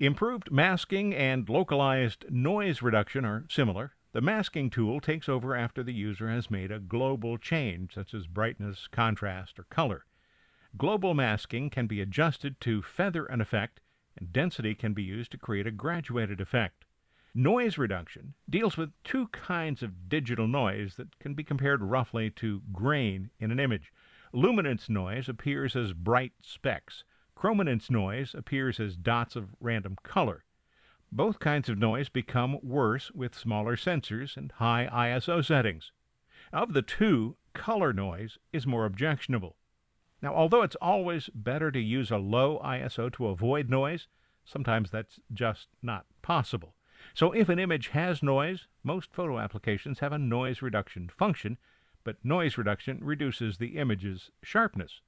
Improved 0.00 0.50
masking 0.50 1.14
and 1.14 1.48
localized 1.48 2.24
noise 2.28 2.82
reduction 2.82 3.24
are 3.24 3.44
similar. 3.48 3.94
The 4.12 4.20
masking 4.20 4.70
tool 4.70 5.00
takes 5.00 5.28
over 5.28 5.56
after 5.56 5.82
the 5.82 5.92
user 5.92 6.28
has 6.28 6.50
made 6.50 6.70
a 6.70 6.78
global 6.78 7.38
change, 7.38 7.94
such 7.94 8.14
as 8.14 8.26
brightness, 8.26 8.88
contrast, 8.90 9.58
or 9.58 9.64
color. 9.64 10.04
Global 10.76 11.14
masking 11.14 11.70
can 11.70 11.86
be 11.86 12.00
adjusted 12.00 12.60
to 12.62 12.82
feather 12.82 13.26
an 13.26 13.40
effect, 13.40 13.80
and 14.16 14.32
density 14.32 14.74
can 14.74 14.92
be 14.92 15.02
used 15.02 15.30
to 15.32 15.38
create 15.38 15.66
a 15.66 15.72
graduated 15.72 16.40
effect. 16.40 16.84
Noise 17.34 17.78
reduction 17.78 18.34
deals 18.48 18.76
with 18.76 18.92
two 19.02 19.26
kinds 19.28 19.82
of 19.82 20.08
digital 20.08 20.46
noise 20.46 20.94
that 20.96 21.18
can 21.18 21.34
be 21.34 21.42
compared 21.42 21.82
roughly 21.82 22.30
to 22.30 22.62
grain 22.72 23.30
in 23.40 23.50
an 23.50 23.58
image. 23.58 23.92
Luminance 24.32 24.88
noise 24.88 25.28
appears 25.28 25.74
as 25.74 25.92
bright 25.92 26.32
specks. 26.42 27.02
Chrominance 27.36 27.90
noise 27.90 28.34
appears 28.34 28.80
as 28.80 28.96
dots 28.96 29.36
of 29.36 29.54
random 29.60 29.96
color. 30.02 30.44
Both 31.12 31.38
kinds 31.38 31.68
of 31.68 31.78
noise 31.78 32.08
become 32.08 32.58
worse 32.62 33.10
with 33.12 33.34
smaller 33.34 33.76
sensors 33.76 34.36
and 34.36 34.50
high 34.52 34.88
ISO 34.92 35.44
settings. 35.44 35.92
Of 36.52 36.72
the 36.72 36.82
two, 36.82 37.36
color 37.52 37.92
noise 37.92 38.38
is 38.52 38.66
more 38.66 38.84
objectionable. 38.84 39.56
Now, 40.22 40.34
although 40.34 40.62
it's 40.62 40.76
always 40.76 41.28
better 41.34 41.70
to 41.70 41.78
use 41.78 42.10
a 42.10 42.18
low 42.18 42.60
ISO 42.64 43.12
to 43.12 43.26
avoid 43.26 43.68
noise, 43.68 44.08
sometimes 44.44 44.90
that's 44.90 45.20
just 45.32 45.68
not 45.82 46.06
possible. 46.22 46.74
So 47.12 47.32
if 47.32 47.48
an 47.48 47.58
image 47.58 47.88
has 47.88 48.22
noise, 48.22 48.66
most 48.82 49.12
photo 49.12 49.38
applications 49.38 49.98
have 49.98 50.12
a 50.12 50.18
noise 50.18 50.62
reduction 50.62 51.08
function, 51.08 51.58
but 52.04 52.24
noise 52.24 52.56
reduction 52.56 52.98
reduces 53.02 53.58
the 53.58 53.76
image's 53.76 54.30
sharpness. 54.42 55.00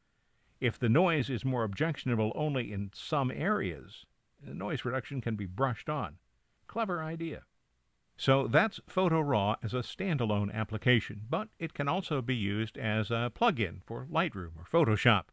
If 0.61 0.79
the 0.79 0.89
noise 0.89 1.29
is 1.29 1.45
more 1.45 1.65
objectionable 1.65 2.33
only 2.35 2.73
in 2.73 2.91
some 2.95 3.31
areas, 3.31 4.07
noise 4.43 4.85
reduction 4.85 5.21
can 5.21 5.37
be 5.37 5.47
brushed 5.47 5.89
on. 5.89 6.17
Clever 6.67 7.03
idea. 7.03 7.43
So 8.17 8.47
that's 8.47 8.81
Photo 8.87 9.21
Raw 9.21 9.57
as 9.63 9.75
a 9.75 9.79
standalone 9.79 10.53
application, 10.53 11.23
but 11.29 11.49
it 11.59 11.75
can 11.75 11.87
also 11.87 12.23
be 12.23 12.35
used 12.35 12.79
as 12.79 13.11
a 13.11 13.31
plugin 13.35 13.83
for 13.85 14.07
Lightroom 14.11 14.53
or 14.57 14.65
Photoshop. 14.65 15.25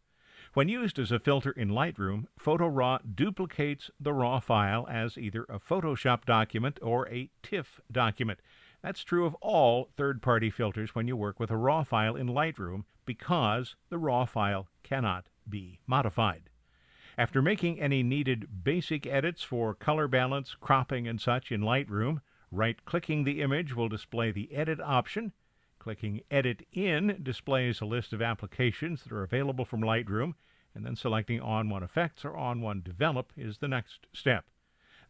When 0.54 0.68
used 0.68 1.00
as 1.00 1.12
a 1.12 1.20
filter 1.20 1.52
in 1.52 1.70
Lightroom, 1.70 2.26
Photo 2.38 2.68
Raw 2.68 3.00
duplicates 3.00 3.90
the 4.00 4.14
raw 4.14 4.40
file 4.42 4.86
as 4.90 5.18
either 5.18 5.46
a 5.46 5.60
Photoshop 5.60 6.26
document 6.26 6.78
or 6.82 7.08
a 7.08 7.30
TIFF 7.42 7.80
document. 7.90 8.40
That's 8.84 9.06
true 9.06 9.26
of 9.26 9.34
all 9.36 9.88
third 9.96 10.22
party 10.22 10.50
filters 10.50 10.94
when 10.94 11.08
you 11.08 11.16
work 11.16 11.40
with 11.40 11.50
a 11.50 11.56
raw 11.56 11.86
file 11.86 12.18
in 12.18 12.28
Lightroom 12.28 12.84
because 13.06 13.78
the 13.90 13.98
raw 13.98 14.26
file 14.26 14.68
cannot 14.84 15.30
be 15.48 15.80
modified. 15.88 16.50
After 17.18 17.42
making 17.42 17.80
any 17.80 18.04
needed 18.04 18.64
basic 18.64 19.08
edits 19.08 19.42
for 19.42 19.74
color 19.74 20.10
balance, 20.10 20.56
cropping, 20.60 21.08
and 21.08 21.22
such 21.22 21.50
in 21.50 21.62
Lightroom, 21.62 22.22
right 22.52 22.84
clicking 22.84 23.24
the 23.24 23.42
image 23.42 23.74
will 23.74 23.88
display 23.88 24.32
the 24.32 24.54
Edit 24.54 24.82
option. 24.82 25.32
Clicking 25.80 26.22
Edit 26.30 26.68
In 26.74 27.20
displays 27.24 27.80
a 27.80 27.86
list 27.86 28.12
of 28.12 28.22
applications 28.22 29.04
that 29.04 29.14
are 29.14 29.24
available 29.24 29.64
from 29.64 29.82
Lightroom, 29.82 30.34
and 30.76 30.86
then 30.86 30.98
selecting 30.98 31.40
ON1 31.40 31.84
Effects 31.84 32.26
or 32.26 32.32
ON1 32.32 32.84
Develop 32.84 33.32
is 33.38 33.60
the 33.60 33.68
next 33.70 34.08
step. 34.12 34.46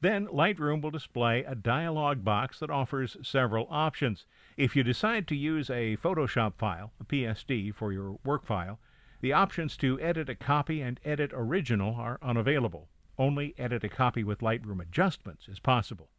Then 0.03 0.27
Lightroom 0.27 0.81
will 0.81 0.91
display 0.91 1.45
a 1.45 1.55
dialog 1.55 2.25
box 2.25 2.59
that 2.59 2.69
offers 2.69 3.15
several 3.23 3.67
options. 3.69 4.25
If 4.57 4.75
you 4.75 4.83
decide 4.83 5.29
to 5.29 5.35
use 5.35 5.69
a 5.69 5.95
Photoshop 5.95 6.55
file, 6.57 6.91
a 6.99 7.05
PSD, 7.05 7.73
for 7.73 7.93
your 7.93 8.19
work 8.25 8.45
file, 8.45 8.81
the 9.21 9.31
options 9.31 9.77
to 9.77 9.97
edit 10.01 10.27
a 10.27 10.35
copy 10.35 10.81
and 10.81 10.99
edit 11.05 11.31
original 11.33 11.95
are 11.95 12.19
unavailable. 12.21 12.89
Only 13.17 13.55
edit 13.57 13.85
a 13.85 13.87
copy 13.87 14.25
with 14.25 14.39
Lightroom 14.39 14.81
adjustments 14.81 15.47
is 15.47 15.61
possible. 15.61 16.09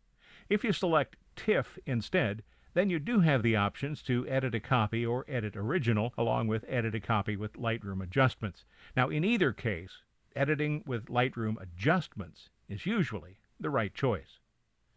If 0.48 0.64
you 0.64 0.72
select 0.72 1.16
TIFF 1.36 1.78
instead, 1.84 2.42
then 2.72 2.88
you 2.88 2.98
do 2.98 3.20
have 3.20 3.42
the 3.42 3.56
options 3.56 4.00
to 4.04 4.26
edit 4.26 4.54
a 4.54 4.60
copy 4.60 5.04
or 5.04 5.26
edit 5.28 5.58
original, 5.58 6.14
along 6.16 6.46
with 6.46 6.64
edit 6.68 6.94
a 6.94 7.00
copy 7.00 7.36
with 7.36 7.52
Lightroom 7.52 8.02
adjustments. 8.02 8.64
Now, 8.96 9.10
in 9.10 9.24
either 9.24 9.52
case, 9.52 9.98
editing 10.34 10.82
with 10.86 11.10
Lightroom 11.10 11.60
adjustments 11.60 12.48
is 12.66 12.86
usually 12.86 13.36
the 13.64 13.71
right 13.71 13.92
choice. 13.92 14.38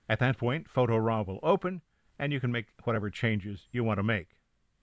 At 0.07 0.19
that 0.19 0.37
point, 0.37 0.69
Photo 0.69 0.97
Raw 0.97 1.23
will 1.23 1.39
open, 1.41 1.81
and 2.19 2.31
you 2.31 2.39
can 2.39 2.51
make 2.51 2.67
whatever 2.83 3.09
changes 3.09 3.67
you 3.71 3.83
want 3.83 3.97
to 3.97 4.03
make. 4.03 4.37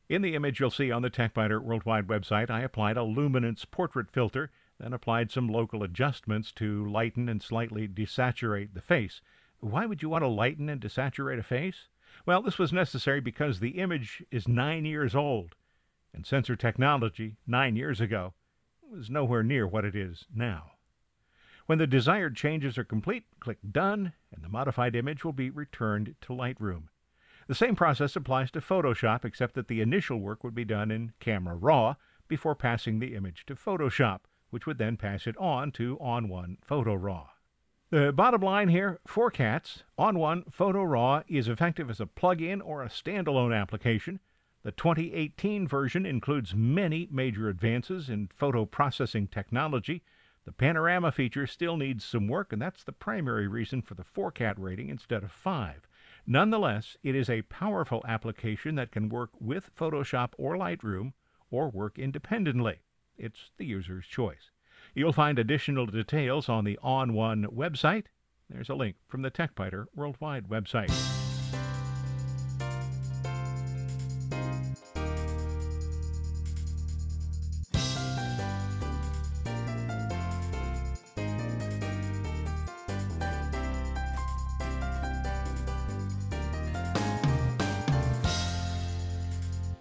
In 0.08 0.22
the 0.22 0.34
image 0.34 0.60
you'll 0.60 0.70
see 0.70 0.90
on 0.90 1.02
the 1.02 1.10
TechByter 1.10 1.62
Worldwide 1.62 2.06
website, 2.06 2.50
I 2.50 2.60
applied 2.60 2.96
a 2.96 3.04
luminance 3.04 3.64
portrait 3.64 4.10
filter, 4.10 4.50
then 4.78 4.92
applied 4.92 5.30
some 5.30 5.48
local 5.48 5.82
adjustments 5.82 6.52
to 6.52 6.84
lighten 6.90 7.28
and 7.28 7.42
slightly 7.42 7.88
desaturate 7.88 8.74
the 8.74 8.82
face. 8.82 9.20
Why 9.60 9.86
would 9.86 10.02
you 10.02 10.08
want 10.08 10.22
to 10.22 10.28
lighten 10.28 10.68
and 10.68 10.80
desaturate 10.80 11.38
a 11.38 11.42
face? 11.42 11.88
Well, 12.26 12.42
this 12.42 12.58
was 12.58 12.72
necessary 12.72 13.20
because 13.20 13.60
the 13.60 13.78
image 13.78 14.22
is 14.30 14.46
nine 14.46 14.84
years 14.84 15.14
old, 15.14 15.54
and 16.12 16.26
sensor 16.26 16.56
technology 16.56 17.36
nine 17.46 17.76
years 17.76 18.00
ago 18.00 18.34
was 18.82 19.08
nowhere 19.08 19.42
near 19.42 19.66
what 19.66 19.84
it 19.84 19.96
is 19.96 20.26
now. 20.34 20.72
When 21.66 21.78
the 21.78 21.86
desired 21.86 22.36
changes 22.36 22.76
are 22.76 22.84
complete, 22.84 23.24
click 23.40 23.58
Done, 23.70 24.12
and 24.30 24.44
the 24.44 24.50
modified 24.50 24.94
image 24.94 25.24
will 25.24 25.32
be 25.32 25.48
returned 25.48 26.14
to 26.20 26.34
Lightroom. 26.34 26.88
The 27.46 27.54
same 27.54 27.74
process 27.74 28.16
applies 28.16 28.50
to 28.50 28.60
Photoshop, 28.60 29.24
except 29.24 29.54
that 29.54 29.68
the 29.68 29.80
initial 29.80 30.18
work 30.18 30.44
would 30.44 30.54
be 30.54 30.64
done 30.64 30.90
in 30.90 31.12
Camera 31.20 31.54
Raw 31.54 31.94
before 32.28 32.54
passing 32.54 32.98
the 32.98 33.14
image 33.14 33.46
to 33.46 33.54
Photoshop, 33.54 34.20
which 34.50 34.66
would 34.66 34.78
then 34.78 34.96
pass 34.96 35.26
it 35.26 35.36
on 35.38 35.72
to 35.72 35.96
ON1 35.98 36.56
Photo 36.62 36.94
Raw. 36.94 37.28
The 37.90 38.12
bottom 38.12 38.40
line 38.40 38.68
here 38.68 38.98
for 39.06 39.30
cats, 39.30 39.84
ON1 39.98 40.52
Photo 40.52 40.82
Raw 40.82 41.22
is 41.28 41.48
effective 41.48 41.88
as 41.90 42.00
a 42.00 42.06
plug-in 42.06 42.60
or 42.60 42.82
a 42.82 42.88
standalone 42.88 43.58
application. 43.58 44.20
The 44.64 44.72
2018 44.72 45.68
version 45.68 46.04
includes 46.04 46.54
many 46.54 47.08
major 47.10 47.48
advances 47.48 48.08
in 48.08 48.30
photo 48.34 48.64
processing 48.64 49.28
technology. 49.28 50.02
The 50.44 50.52
panorama 50.52 51.10
feature 51.10 51.46
still 51.46 51.76
needs 51.76 52.04
some 52.04 52.28
work, 52.28 52.52
and 52.52 52.60
that's 52.60 52.84
the 52.84 52.92
primary 52.92 53.48
reason 53.48 53.80
for 53.80 53.94
the 53.94 54.04
4CAT 54.04 54.54
rating 54.58 54.90
instead 54.90 55.22
of 55.22 55.32
5. 55.32 55.88
Nonetheless, 56.26 56.96
it 57.02 57.14
is 57.14 57.30
a 57.30 57.42
powerful 57.42 58.02
application 58.06 58.74
that 58.74 58.92
can 58.92 59.08
work 59.08 59.30
with 59.40 59.74
Photoshop 59.74 60.32
or 60.36 60.56
Lightroom 60.56 61.12
or 61.50 61.70
work 61.70 61.98
independently. 61.98 62.80
It's 63.16 63.52
the 63.56 63.64
user's 63.64 64.06
choice. 64.06 64.50
You'll 64.94 65.12
find 65.12 65.38
additional 65.38 65.86
details 65.86 66.48
on 66.48 66.64
the 66.64 66.78
ON1 66.82 67.46
website. 67.46 68.06
There's 68.50 68.68
a 68.68 68.74
link 68.74 68.96
from 69.06 69.22
the 69.22 69.30
TechByter 69.30 69.86
Worldwide 69.94 70.48
website. 70.48 71.23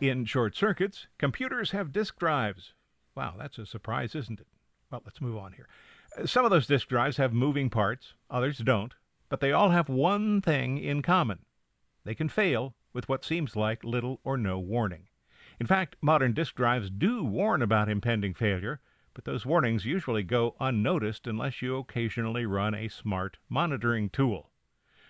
In 0.04 0.26
short 0.26 0.54
circuits, 0.54 1.08
computers 1.18 1.72
have 1.72 1.94
disk 1.94 2.20
drives. 2.20 2.74
Wow, 3.16 3.36
that's 3.40 3.58
a 3.58 3.66
surprise, 3.66 4.16
isn't 4.16 4.42
it? 4.42 4.48
Well, 4.92 5.02
let's 5.06 5.22
move 5.22 5.38
on 5.38 5.54
here. 5.54 5.70
Uh, 6.18 6.26
some 6.26 6.44
of 6.44 6.52
those 6.52 6.68
disk 6.68 6.90
drives 6.90 7.16
have 7.16 7.32
moving 7.32 7.70
parts, 7.70 8.14
others 8.30 8.58
don't, 8.58 8.94
but 9.30 9.40
they 9.40 9.54
all 9.54 9.70
have 9.70 9.88
one 9.88 10.42
thing 10.42 10.78
in 10.78 11.04
common. 11.04 11.46
They 12.04 12.16
can 12.16 12.28
fail 12.28 12.76
with 12.92 13.08
what 13.08 13.24
seems 13.24 13.56
like 13.56 13.86
little 13.86 14.20
or 14.26 14.38
no 14.38 14.60
warning. 14.60 15.08
In 15.58 15.68
fact, 15.68 15.96
modern 16.02 16.34
disk 16.34 16.54
drives 16.56 16.90
do 16.90 17.24
warn 17.24 17.62
about 17.62 17.88
impending 17.88 18.34
failure, 18.34 18.82
but 19.14 19.24
those 19.24 19.46
warnings 19.46 19.86
usually 19.86 20.24
go 20.24 20.58
unnoticed 20.60 21.28
unless 21.28 21.62
you 21.62 21.78
occasionally 21.78 22.46
run 22.46 22.76
a 22.76 22.90
smart 22.90 23.38
monitoring 23.48 24.10
tool. 24.10 24.52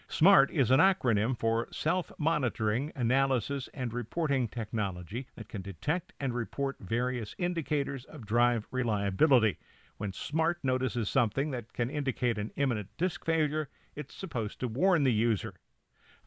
SMART 0.10 0.52
is 0.52 0.70
an 0.70 0.82
acronym 0.82 1.38
for 1.38 1.70
Self 1.72 2.12
Monitoring, 2.18 2.92
Analysis, 2.94 3.70
and 3.74 3.94
Reporting 3.94 4.50
Technology 4.50 5.28
that 5.36 5.48
can 5.48 5.62
detect 5.62 6.12
and 6.20 6.34
report 6.34 6.76
various 6.80 7.36
indicators 7.38 8.04
of 8.06 8.26
drive 8.26 8.68
reliability. 8.70 9.58
When 9.98 10.12
SMART 10.12 10.60
notices 10.62 11.08
something 11.08 11.52
that 11.52 11.72
can 11.72 11.90
indicate 11.90 12.38
an 12.38 12.52
imminent 12.58 12.90
disk 12.98 13.26
failure, 13.26 13.70
it's 13.96 14.14
supposed 14.14 14.60
to 14.60 14.68
warn 14.68 15.04
the 15.04 15.14
user. 15.14 15.56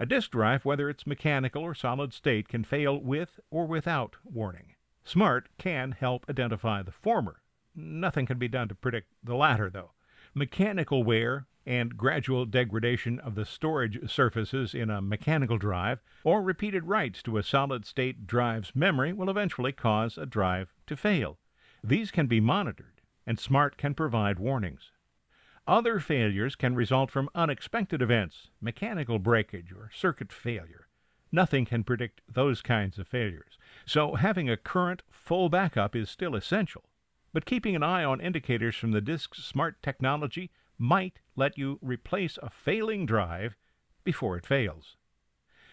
A 0.00 0.06
disk 0.06 0.30
drive, 0.30 0.64
whether 0.64 0.88
it's 0.88 1.06
mechanical 1.06 1.62
or 1.62 1.74
solid 1.74 2.14
state, 2.14 2.48
can 2.48 2.64
fail 2.64 2.98
with 2.98 3.38
or 3.50 3.66
without 3.66 4.16
warning. 4.24 4.74
SMART 5.04 5.48
can 5.58 5.92
help 5.92 6.24
identify 6.30 6.82
the 6.82 6.92
former. 6.92 7.42
Nothing 7.74 8.24
can 8.24 8.38
be 8.38 8.48
done 8.48 8.68
to 8.68 8.74
predict 8.74 9.12
the 9.22 9.36
latter, 9.36 9.68
though. 9.68 9.92
Mechanical 10.34 11.04
wear 11.04 11.46
and 11.66 11.96
gradual 11.96 12.44
degradation 12.46 13.18
of 13.18 13.34
the 13.34 13.44
storage 13.44 14.10
surfaces 14.10 14.74
in 14.74 14.88
a 14.88 15.02
mechanical 15.02 15.58
drive, 15.58 16.00
or 16.22 16.40
repeated 16.40 16.84
writes 16.84 17.22
to 17.22 17.36
a 17.36 17.42
solid 17.42 17.84
state 17.84 18.26
drive's 18.26 18.74
memory 18.74 19.12
will 19.12 19.28
eventually 19.28 19.72
cause 19.72 20.16
a 20.16 20.24
drive 20.24 20.72
to 20.86 20.96
fail. 20.96 21.38
These 21.82 22.10
can 22.10 22.26
be 22.26 22.40
monitored, 22.40 23.00
and 23.26 23.38
SMART 23.38 23.76
can 23.76 23.94
provide 23.94 24.38
warnings. 24.38 24.92
Other 25.66 25.98
failures 25.98 26.54
can 26.54 26.76
result 26.76 27.10
from 27.10 27.28
unexpected 27.34 28.00
events, 28.00 28.50
mechanical 28.60 29.18
breakage, 29.18 29.72
or 29.72 29.90
circuit 29.92 30.32
failure. 30.32 30.86
Nothing 31.32 31.64
can 31.64 31.82
predict 31.82 32.20
those 32.32 32.62
kinds 32.62 32.98
of 32.98 33.08
failures, 33.08 33.58
so 33.84 34.14
having 34.14 34.48
a 34.48 34.56
current, 34.56 35.02
full 35.10 35.48
backup 35.48 35.96
is 35.96 36.08
still 36.08 36.36
essential. 36.36 36.84
But 37.32 37.44
keeping 37.44 37.74
an 37.74 37.82
eye 37.82 38.04
on 38.04 38.20
indicators 38.20 38.76
from 38.76 38.92
the 38.92 39.00
disk's 39.00 39.44
smart 39.44 39.82
technology 39.82 40.50
might 40.78 41.20
let 41.34 41.56
you 41.58 41.78
replace 41.82 42.38
a 42.42 42.50
failing 42.50 43.06
drive 43.06 43.56
before 44.04 44.36
it 44.36 44.46
fails. 44.46 44.96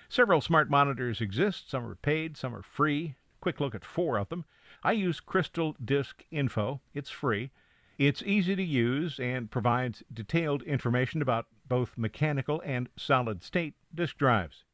Several 0.10 0.42
smart 0.42 0.70
monitors 0.70 1.22
exist. 1.22 1.70
Some 1.70 1.86
are 1.86 1.96
paid, 1.96 2.38
some 2.38 2.56
are 2.56 2.62
free. 2.62 3.16
Quick 3.42 3.60
look 3.60 3.74
at 3.74 3.84
four 3.86 4.18
of 4.18 4.30
them. 4.30 4.46
I 4.84 4.92
use 4.92 5.20
Crystal 5.20 5.76
Disk 5.84 6.24
Info. 6.32 6.82
It's 6.94 7.10
free. 7.10 7.52
It's 7.98 8.24
easy 8.24 8.56
to 8.56 8.64
use 8.64 9.20
and 9.20 9.52
provides 9.52 10.04
detailed 10.12 10.64
information 10.64 11.22
about 11.22 11.48
both 11.68 11.98
mechanical 11.98 12.62
and 12.66 12.90
solid 12.98 13.44
state 13.44 13.76
disk 13.94 14.18
drives. 14.18 14.66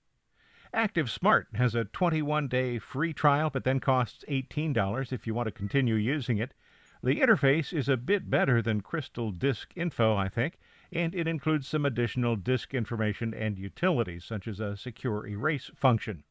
Active 0.74 1.10
Smart 1.10 1.48
has 1.56 1.74
a 1.74 1.86
21 1.86 2.48
day 2.48 2.80
free 2.80 3.14
trial, 3.14 3.50
but 3.50 3.64
then 3.64 3.80
costs 3.80 4.24
$18 4.30 5.12
if 5.12 5.26
you 5.26 5.34
want 5.34 5.48
to 5.48 5.52
continue 5.52 5.96
using 5.96 6.38
it. 6.38 6.54
The 7.02 7.22
interface 7.22 7.72
is 7.72 7.88
a 7.88 7.96
bit 7.96 8.30
better 8.30 8.62
than 8.62 8.82
Crystal 8.82 9.32
Disk 9.32 9.72
Info, 9.74 10.18
I 10.18 10.28
think, 10.28 10.60
and 10.92 11.16
it 11.16 11.28
includes 11.28 11.66
some 11.66 11.86
additional 11.86 12.36
disk 12.36 12.74
information 12.74 13.34
and 13.34 13.58
utilities, 13.58 14.26
such 14.26 14.50
as 14.50 14.60
a 14.60 14.76
secure 14.76 15.26
erase 15.26 15.72
function. 15.74 16.26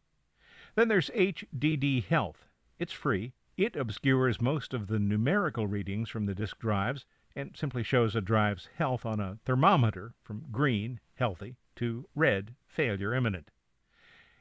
Then 0.74 0.88
there's 0.88 1.10
HDD 1.10 2.04
Health. 2.04 2.48
It's 2.78 2.92
free. 2.92 3.32
It 3.56 3.76
obscures 3.76 4.42
most 4.42 4.74
of 4.74 4.88
the 4.88 4.98
numerical 4.98 5.66
readings 5.66 6.10
from 6.10 6.26
the 6.26 6.34
disk 6.34 6.58
drives 6.58 7.06
and 7.34 7.56
simply 7.56 7.82
shows 7.82 8.14
a 8.14 8.20
drive's 8.20 8.68
health 8.76 9.06
on 9.06 9.20
a 9.20 9.38
thermometer 9.46 10.12
from 10.22 10.46
green, 10.52 11.00
healthy, 11.14 11.56
to 11.76 12.06
red, 12.14 12.54
failure 12.66 13.14
imminent. 13.14 13.50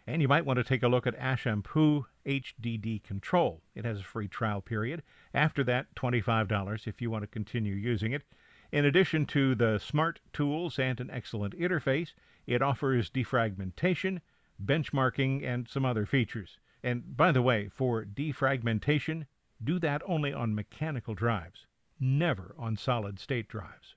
And 0.09 0.21
you 0.21 0.29
might 0.29 0.45
want 0.45 0.55
to 0.55 0.63
take 0.63 0.83
a 0.83 0.87
look 0.87 1.05
at 1.05 1.19
Ashampoo 1.19 2.05
HDD 2.25 3.03
Control. 3.03 3.61
It 3.75 3.83
has 3.83 3.99
a 3.99 4.03
free 4.03 4.29
trial 4.29 4.61
period. 4.61 5.03
After 5.33 5.65
that, 5.65 5.93
$25 5.95 6.87
if 6.87 7.01
you 7.01 7.11
want 7.11 7.23
to 7.23 7.27
continue 7.27 7.75
using 7.75 8.13
it. 8.13 8.23
In 8.71 8.85
addition 8.85 9.25
to 9.27 9.53
the 9.53 9.79
smart 9.79 10.21
tools 10.31 10.79
and 10.79 11.01
an 11.01 11.09
excellent 11.11 11.57
interface, 11.57 12.13
it 12.45 12.61
offers 12.61 13.09
defragmentation, 13.09 14.21
benchmarking, 14.63 15.45
and 15.45 15.67
some 15.67 15.83
other 15.85 16.05
features. 16.05 16.57
And 16.81 17.17
by 17.17 17.33
the 17.33 17.41
way, 17.41 17.67
for 17.67 18.05
defragmentation, 18.05 19.25
do 19.61 19.77
that 19.79 20.01
only 20.05 20.31
on 20.31 20.55
mechanical 20.55 21.15
drives, 21.15 21.65
never 21.99 22.55
on 22.57 22.77
solid 22.77 23.19
state 23.19 23.49
drives. 23.49 23.95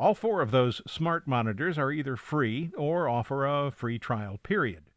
All 0.00 0.14
four 0.14 0.40
of 0.40 0.52
those 0.52 0.80
smart 0.86 1.26
monitors 1.26 1.76
are 1.76 1.92
either 1.92 2.16
free 2.16 2.70
or 2.78 3.08
offer 3.08 3.44
a 3.44 3.70
free 3.70 3.98
trial 3.98 4.38
period. 4.42 4.87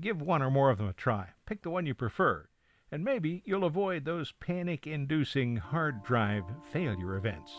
Give 0.00 0.22
one 0.22 0.42
or 0.42 0.50
more 0.50 0.70
of 0.70 0.78
them 0.78 0.86
a 0.86 0.92
try. 0.92 1.30
Pick 1.44 1.62
the 1.62 1.70
one 1.70 1.86
you 1.86 1.94
prefer, 1.94 2.46
and 2.92 3.02
maybe 3.02 3.42
you'll 3.44 3.64
avoid 3.64 4.04
those 4.04 4.30
panic 4.30 4.86
inducing 4.86 5.56
hard 5.56 6.04
drive 6.04 6.44
failure 6.70 7.16
events. 7.16 7.52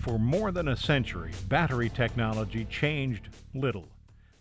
For 0.00 0.18
more 0.18 0.50
than 0.52 0.68
a 0.68 0.76
century, 0.76 1.32
battery 1.48 1.88
technology 1.88 2.66
changed 2.66 3.30
little. 3.54 3.88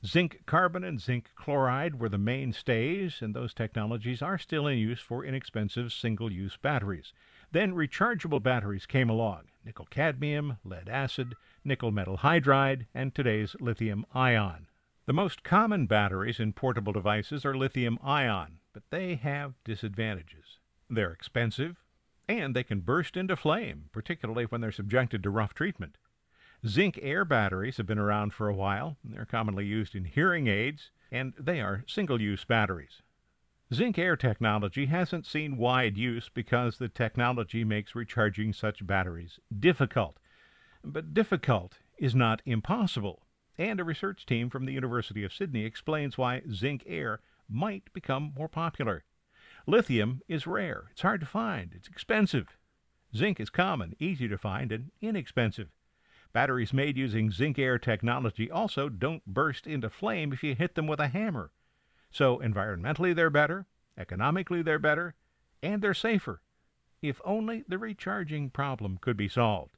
Zinc 0.06 0.46
carbon 0.46 0.86
and 0.86 1.02
zinc 1.02 1.32
chloride 1.36 2.00
were 2.00 2.08
the 2.08 2.18
mainstays, 2.18 3.22
and 3.22 3.36
those 3.36 3.54
technologies 3.54 4.22
are 4.22 4.38
still 4.38 4.66
in 4.66 4.78
use 4.78 5.02
for 5.02 5.26
inexpensive 5.26 5.92
single 5.92 6.32
use 6.32 6.56
batteries. 6.56 7.12
Then 7.52 7.74
rechargeable 7.74 8.42
batteries 8.42 8.86
came 8.86 9.10
along 9.10 9.50
nickel 9.66 9.88
cadmium, 9.92 10.58
lead 10.64 10.88
acid, 10.88 11.36
nickel 11.64 11.92
metal 11.92 12.20
hydride, 12.20 12.88
and 12.94 13.14
today's 13.14 13.56
lithium 13.60 14.06
ion. 14.14 14.68
The 15.06 15.14
most 15.14 15.44
common 15.44 15.86
batteries 15.86 16.40
in 16.40 16.54
portable 16.54 16.94
devices 16.94 17.46
are 17.46 17.56
lithium 17.56 18.00
ion, 18.02 18.62
but 18.74 18.84
they 18.90 19.16
have 19.16 19.62
disadvantages. 19.64 20.60
They're 20.90 21.12
expensive, 21.12 21.84
and 22.28 22.56
they 22.56 22.64
can 22.64 22.80
burst 22.80 23.18
into 23.18 23.36
flame, 23.36 23.90
particularly 23.92 24.46
when 24.46 24.62
they're 24.62 24.72
subjected 24.72 25.22
to 25.24 25.30
rough 25.30 25.54
treatment. 25.54 25.98
Zinc 26.68 27.00
air 27.02 27.24
batteries 27.24 27.78
have 27.78 27.86
been 27.86 28.00
around 28.00 28.34
for 28.34 28.50
a 28.50 28.54
while. 28.54 28.98
They're 29.04 29.26
commonly 29.26 29.66
used 29.66 29.96
in 29.96 30.04
hearing 30.04 30.48
aids, 30.48 30.92
and 31.10 31.34
they 31.40 31.62
are 31.62 31.86
single 31.88 32.20
use 32.20 32.44
batteries. 32.44 33.02
Zinc 33.74 33.98
air 33.98 34.18
technology 34.18 34.88
hasn't 34.88 35.26
seen 35.26 35.56
wide 35.56 35.96
use 35.96 36.28
because 36.28 36.78
the 36.78 36.90
technology 36.90 37.64
makes 37.64 37.96
recharging 37.96 38.52
such 38.52 38.86
batteries 38.86 39.40
difficult. 39.58 40.18
But 40.84 41.14
difficult 41.14 41.78
is 41.98 42.14
not 42.14 42.42
impossible, 42.46 43.26
and 43.58 43.80
a 43.80 43.86
research 43.86 44.26
team 44.26 44.50
from 44.50 44.66
the 44.66 44.74
University 44.74 45.24
of 45.24 45.34
Sydney 45.34 45.64
explains 45.64 46.18
why 46.18 46.42
zinc 46.52 46.84
air 46.86 47.22
might 47.48 47.94
become 47.94 48.34
more 48.36 48.50
popular. 48.50 49.06
Lithium 49.66 50.22
is 50.28 50.48
rare, 50.48 50.88
it's 50.92 51.04
hard 51.04 51.22
to 51.22 51.26
find, 51.26 51.74
it's 51.74 51.88
expensive. 51.88 52.58
Zinc 53.16 53.40
is 53.40 53.50
common, 53.50 53.96
easy 54.00 54.28
to 54.28 54.38
find, 54.38 54.72
and 54.72 54.92
inexpensive. 55.02 55.70
Batteries 56.32 56.74
made 56.74 56.98
using 56.98 57.32
zinc 57.32 57.58
air 57.58 57.80
technology 57.80 58.52
also 58.52 58.88
don't 58.88 59.26
burst 59.26 59.66
into 59.66 59.90
flame 59.90 60.32
if 60.32 60.44
you 60.44 60.56
hit 60.56 60.76
them 60.76 60.86
with 60.88 61.00
a 61.00 61.08
hammer. 61.08 61.52
So 62.12 62.38
environmentally 62.38 63.16
they're 63.16 63.30
better, 63.30 63.66
economically 63.98 64.62
they're 64.62 64.80
better, 64.80 65.16
and 65.64 65.82
they're 65.82 65.94
safer. 65.94 66.42
If 67.02 67.22
only 67.24 67.64
the 67.68 67.78
recharging 67.78 68.50
problem 68.50 68.98
could 69.00 69.18
be 69.18 69.30
solved. 69.30 69.78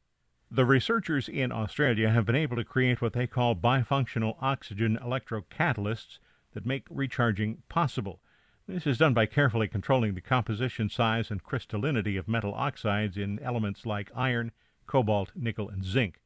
The 0.50 0.66
researchers 0.66 1.30
in 1.30 1.52
Australia 1.52 2.10
have 2.10 2.26
been 2.26 2.36
able 2.36 2.58
to 2.58 2.66
create 2.66 3.02
what 3.02 3.14
they 3.14 3.28
call 3.28 3.56
bifunctional 3.56 4.36
oxygen 4.42 4.98
electrocatalysts 5.02 6.20
that 6.54 6.66
make 6.66 6.86
recharging 6.90 7.64
possible. 7.70 8.20
This 8.68 8.86
is 8.86 8.98
done 8.98 9.14
by 9.14 9.26
carefully 9.26 9.68
controlling 9.68 10.14
the 10.14 10.22
composition, 10.22 10.90
size, 10.90 11.32
and 11.32 11.44
crystallinity 11.44 12.20
of 12.20 12.28
metal 12.28 12.54
oxides 12.54 13.18
in 13.18 13.40
elements 13.40 13.86
like 13.86 14.12
iron, 14.14 14.52
cobalt, 14.88 15.32
nickel, 15.36 15.70
and 15.70 15.86
zinc. 15.86 16.21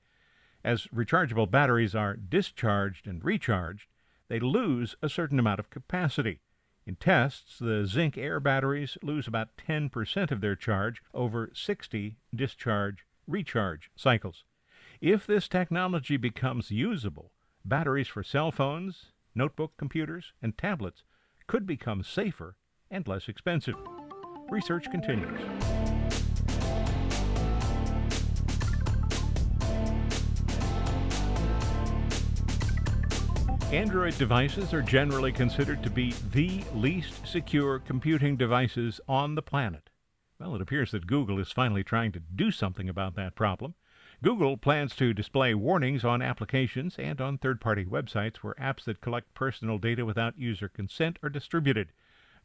As 0.65 0.87
rechargeable 0.87 1.51
batteries 1.51 1.93
are 1.93 2.15
discharged 2.15 3.05
and 3.05 3.23
recharged, 3.23 3.85
they 4.29 4.39
lose 4.39 4.95
a 4.99 5.09
certain 5.09 5.37
amount 5.37 5.59
of 5.59 5.69
capacity. 5.69 6.39
In 6.87 6.95
tests, 6.95 7.59
the 7.59 7.85
zinc 7.85 8.17
air 8.17 8.39
batteries 8.39 8.97
lose 9.03 9.27
about 9.27 9.57
10% 9.57 10.31
of 10.31 10.41
their 10.41 10.55
charge 10.55 11.03
over 11.13 11.51
60 11.53 12.17
discharge 12.33 13.05
recharge 13.27 13.91
cycles. 13.95 14.43
If 15.01 15.27
this 15.27 15.47
technology 15.47 16.17
becomes 16.17 16.71
usable, 16.71 17.31
batteries 17.63 18.07
for 18.07 18.23
cell 18.23 18.51
phones, 18.51 19.11
notebook 19.35 19.73
computers, 19.77 20.33
and 20.41 20.57
tablets 20.57 21.03
could 21.45 21.67
become 21.67 22.01
safer 22.01 22.57
and 22.89 23.07
less 23.07 23.29
expensive. 23.29 23.75
Research 24.49 24.89
continues. 24.89 25.84
Android 33.71 34.15
devices 34.19 34.73
are 34.73 34.83
generally 34.83 35.31
considered 35.31 35.81
to 35.81 35.89
be 35.89 36.13
the 36.31 36.63
least 36.75 37.25
secure 37.25 37.79
computing 37.79 38.37
devices 38.37 39.01
on 39.07 39.33
the 39.33 39.41
planet. 39.41 39.89
Well, 40.39 40.55
it 40.55 40.61
appears 40.61 40.91
that 40.91 41.07
Google 41.07 41.39
is 41.39 41.51
finally 41.51 41.83
trying 41.83 42.11
to 42.11 42.19
do 42.19 42.51
something 42.51 42.87
about 42.87 43.15
that 43.15 43.33
problem. 43.33 43.73
Google 44.21 44.55
plans 44.55 44.95
to 44.97 45.15
display 45.15 45.55
warnings 45.55 46.05
on 46.05 46.21
applications 46.21 46.95
and 46.99 47.19
on 47.19 47.37
third 47.39 47.59
party 47.59 47.85
websites 47.85 48.37
where 48.37 48.53
apps 48.53 48.83
that 48.83 49.01
collect 49.01 49.33
personal 49.33 49.79
data 49.79 50.05
without 50.05 50.37
user 50.37 50.69
consent 50.69 51.17
are 51.23 51.29
distributed. 51.29 51.91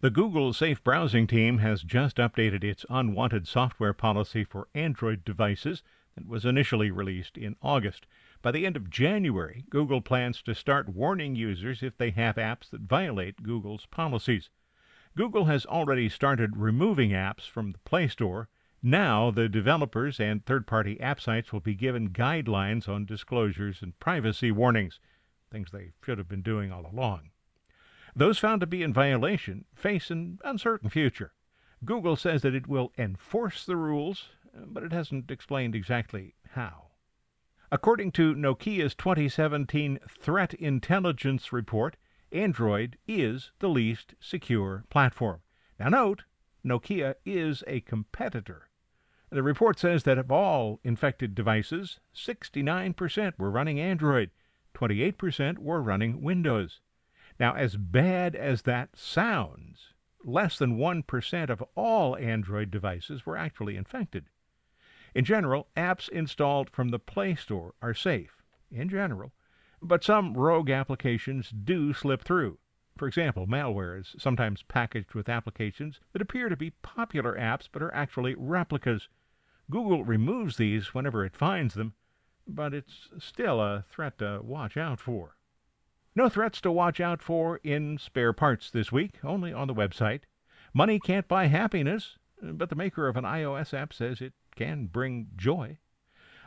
The 0.01 0.11
Google 0.11 0.55
Safe 0.55 0.83
Browsing 0.83 1.27
team 1.27 1.59
has 1.59 1.83
just 1.83 2.17
updated 2.17 2.65
its 2.65 2.87
unwanted 2.89 3.47
software 3.47 3.93
policy 3.93 4.43
for 4.43 4.69
Android 4.75 5.23
devices 5.25 5.83
that 6.17 6.27
was 6.27 6.47
initially 6.47 6.91
released 6.91 7.37
in 7.37 7.57
August. 7.61 8.07
By 8.43 8.51
the 8.51 8.65
end 8.65 8.77
of 8.77 8.91
January, 8.91 9.65
Google 9.69 10.01
plans 10.01 10.43
to 10.43 10.55
start 10.55 10.89
warning 10.89 11.37
users 11.37 11.83
if 11.83 11.97
they 11.99 12.11
have 12.11 12.37
apps 12.37 12.71
that 12.71 12.83
violate 12.83 13.43
Google's 13.43 13.87
policies. 13.87 14.51
Google 15.17 15.47
has 15.47 15.67
already 15.67 16.09
started 16.09 16.57
removing 16.57 17.11
apps 17.11 17.49
from 17.49 17.73
the 17.73 17.79
Play 17.79 18.09
Store 18.09 18.49
now, 18.83 19.31
the 19.31 19.49
developers 19.49 20.19
and 20.19 20.45
third 20.45 20.67
party 20.67 20.99
app 21.01 21.21
sites 21.21 21.53
will 21.53 21.61
be 21.61 21.75
given 21.75 22.11
guidelines 22.11 22.89
on 22.89 23.05
disclosures 23.05 23.83
and 23.83 23.99
privacy 24.01 24.51
warnings, 24.51 24.99
things 25.51 25.71
they 25.71 25.91
should 26.03 26.17
have 26.17 26.29
been 26.29 26.41
doing 26.41 26.73
all 26.73 26.87
along. 26.87 27.31
Those 28.17 28.39
found 28.39 28.61
to 28.63 28.67
be 28.67 28.83
in 28.83 28.95
violation 28.95 29.67
face 29.75 30.11
an 30.11 30.39
uncertain 30.45 30.89
future. 30.89 31.35
Google 31.85 32.17
says 32.17 32.41
that 32.43 32.55
it 32.55 32.69
will 32.69 32.93
enforce 32.97 33.67
the 33.67 33.77
rules, 33.77 34.31
but 34.55 34.83
it 34.83 34.93
hasn't 34.93 35.31
explained 35.31 35.75
exactly 35.75 36.35
how. 36.53 36.90
According 37.73 38.11
to 38.13 38.35
Nokia's 38.35 38.97
2017 38.97 40.01
Threat 40.09 40.55
Intelligence 40.55 41.53
Report, 41.53 41.97
Android 42.33 42.99
is 43.07 43.53
the 43.61 43.69
least 43.69 44.15
secure 44.19 44.85
platform. 44.91 45.43
Now, 45.79 45.89
note, 45.89 46.25
Nokia 46.65 47.15
is 47.25 47.63
a 47.69 47.81
competitor. 47.83 48.71
The 49.31 49.45
report 49.45 49.79
says 49.79 50.03
that 50.03 50.19
of 50.19 50.33
all 50.33 50.81
infected 50.83 51.37
devices, 51.37 52.01
69% 52.13 53.39
were 53.39 53.53
running 53.53 53.79
Android, 53.79 54.31
28% 54.75 55.59
were 55.59 55.81
running 55.81 56.23
Windows. 56.23 56.81
Now, 57.39 57.55
as 57.55 57.77
bad 57.77 58.35
as 58.35 58.63
that 58.63 58.97
sounds, 58.97 59.95
less 60.25 60.59
than 60.59 60.77
1% 60.77 61.51
of 61.51 61.63
all 61.77 62.17
Android 62.17 62.73
devices 62.73 63.25
were 63.25 63.37
actually 63.37 63.77
infected. 63.77 64.25
In 65.15 65.25
general, 65.25 65.69
apps 65.77 66.09
installed 66.09 66.71
from 66.71 66.91
the 66.91 66.99
Play 66.99 67.35
Store 67.35 67.75
are 67.83 67.95
safe, 67.95 68.43
in 68.71 68.89
general, 68.89 69.33
but 69.83 70.05
some 70.05 70.35
rogue 70.35 70.71
applications 70.71 71.51
do 71.51 71.93
slip 71.93 72.23
through. 72.23 72.59
For 72.97 73.09
example, 73.09 73.47
malware 73.47 73.99
is 73.99 74.15
sometimes 74.19 74.63
packaged 74.63 75.15
with 75.15 75.29
applications 75.29 76.01
that 76.13 76.23
appear 76.23 76.49
to 76.49 76.57
be 76.57 76.71
popular 76.83 77.37
apps 77.37 77.69
but 77.73 77.83
are 77.83 77.95
actually 77.95 78.35
replicas. 78.37 79.09
Google 79.71 80.05
removes 80.05 80.59
these 80.59 80.95
whenever 80.95 81.25
it 81.25 81.37
finds 81.37 81.75
them, 81.75 81.95
but 82.47 82.75
it's 82.75 83.09
still 83.19 83.61
a 83.61 83.85
threat 83.91 84.19
to 84.19 84.41
watch 84.43 84.77
out 84.77 85.01
for. 85.01 85.37
No 86.15 86.29
threats 86.29 86.61
to 86.61 86.73
watch 86.73 87.01
out 87.01 87.23
for 87.23 87.57
in 87.65 87.99
spare 87.99 88.33
parts 88.33 88.71
this 88.71 88.93
week, 88.93 89.19
only 89.25 89.53
on 89.53 89.67
the 89.67 89.75
website. 89.75 90.23
Money 90.75 91.01
can't 91.01 91.27
buy 91.27 91.47
happiness, 91.47 92.19
but 92.43 92.69
the 92.69 92.77
maker 92.77 93.09
of 93.09 93.17
an 93.17 93.25
iOS 93.25 93.73
app 93.73 93.93
says 93.93 94.21
it 94.21 94.35
can 94.61 94.87
bring 94.87 95.29
joy. 95.37 95.79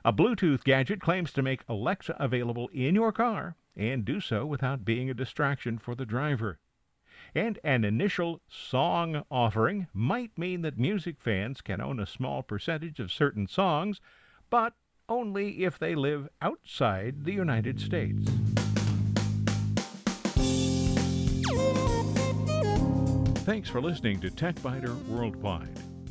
A 0.05 0.13
Bluetooth 0.13 0.63
gadget 0.63 1.01
claims 1.01 1.33
to 1.33 1.41
make 1.41 1.63
Alexa 1.67 2.15
available 2.19 2.69
in 2.73 2.95
your 2.95 3.11
car 3.11 3.55
and 3.75 4.05
do 4.05 4.19
so 4.19 4.45
without 4.45 4.85
being 4.85 5.09
a 5.09 5.13
distraction 5.13 5.77
for 5.77 5.95
the 5.95 6.05
driver 6.05 6.59
and 7.35 7.59
an 7.63 7.83
initial 7.83 8.41
song 8.47 9.23
offering 9.31 9.87
might 9.93 10.37
mean 10.37 10.61
that 10.61 10.77
music 10.77 11.15
fans 11.19 11.61
can 11.61 11.81
own 11.81 11.99
a 11.99 12.05
small 12.05 12.43
percentage 12.43 12.99
of 12.99 13.11
certain 13.11 13.47
songs, 13.47 13.99
but 14.49 14.73
only 15.09 15.63
if 15.63 15.79
they 15.79 15.95
live 15.95 16.29
outside 16.41 17.25
the 17.25 17.33
United 17.33 17.79
States. 17.79 18.29
Thanks 23.45 23.69
for 23.69 23.81
listening 23.81 24.21
to 24.21 24.29
TechByter 24.29 25.05
Worldwide, 25.07 25.77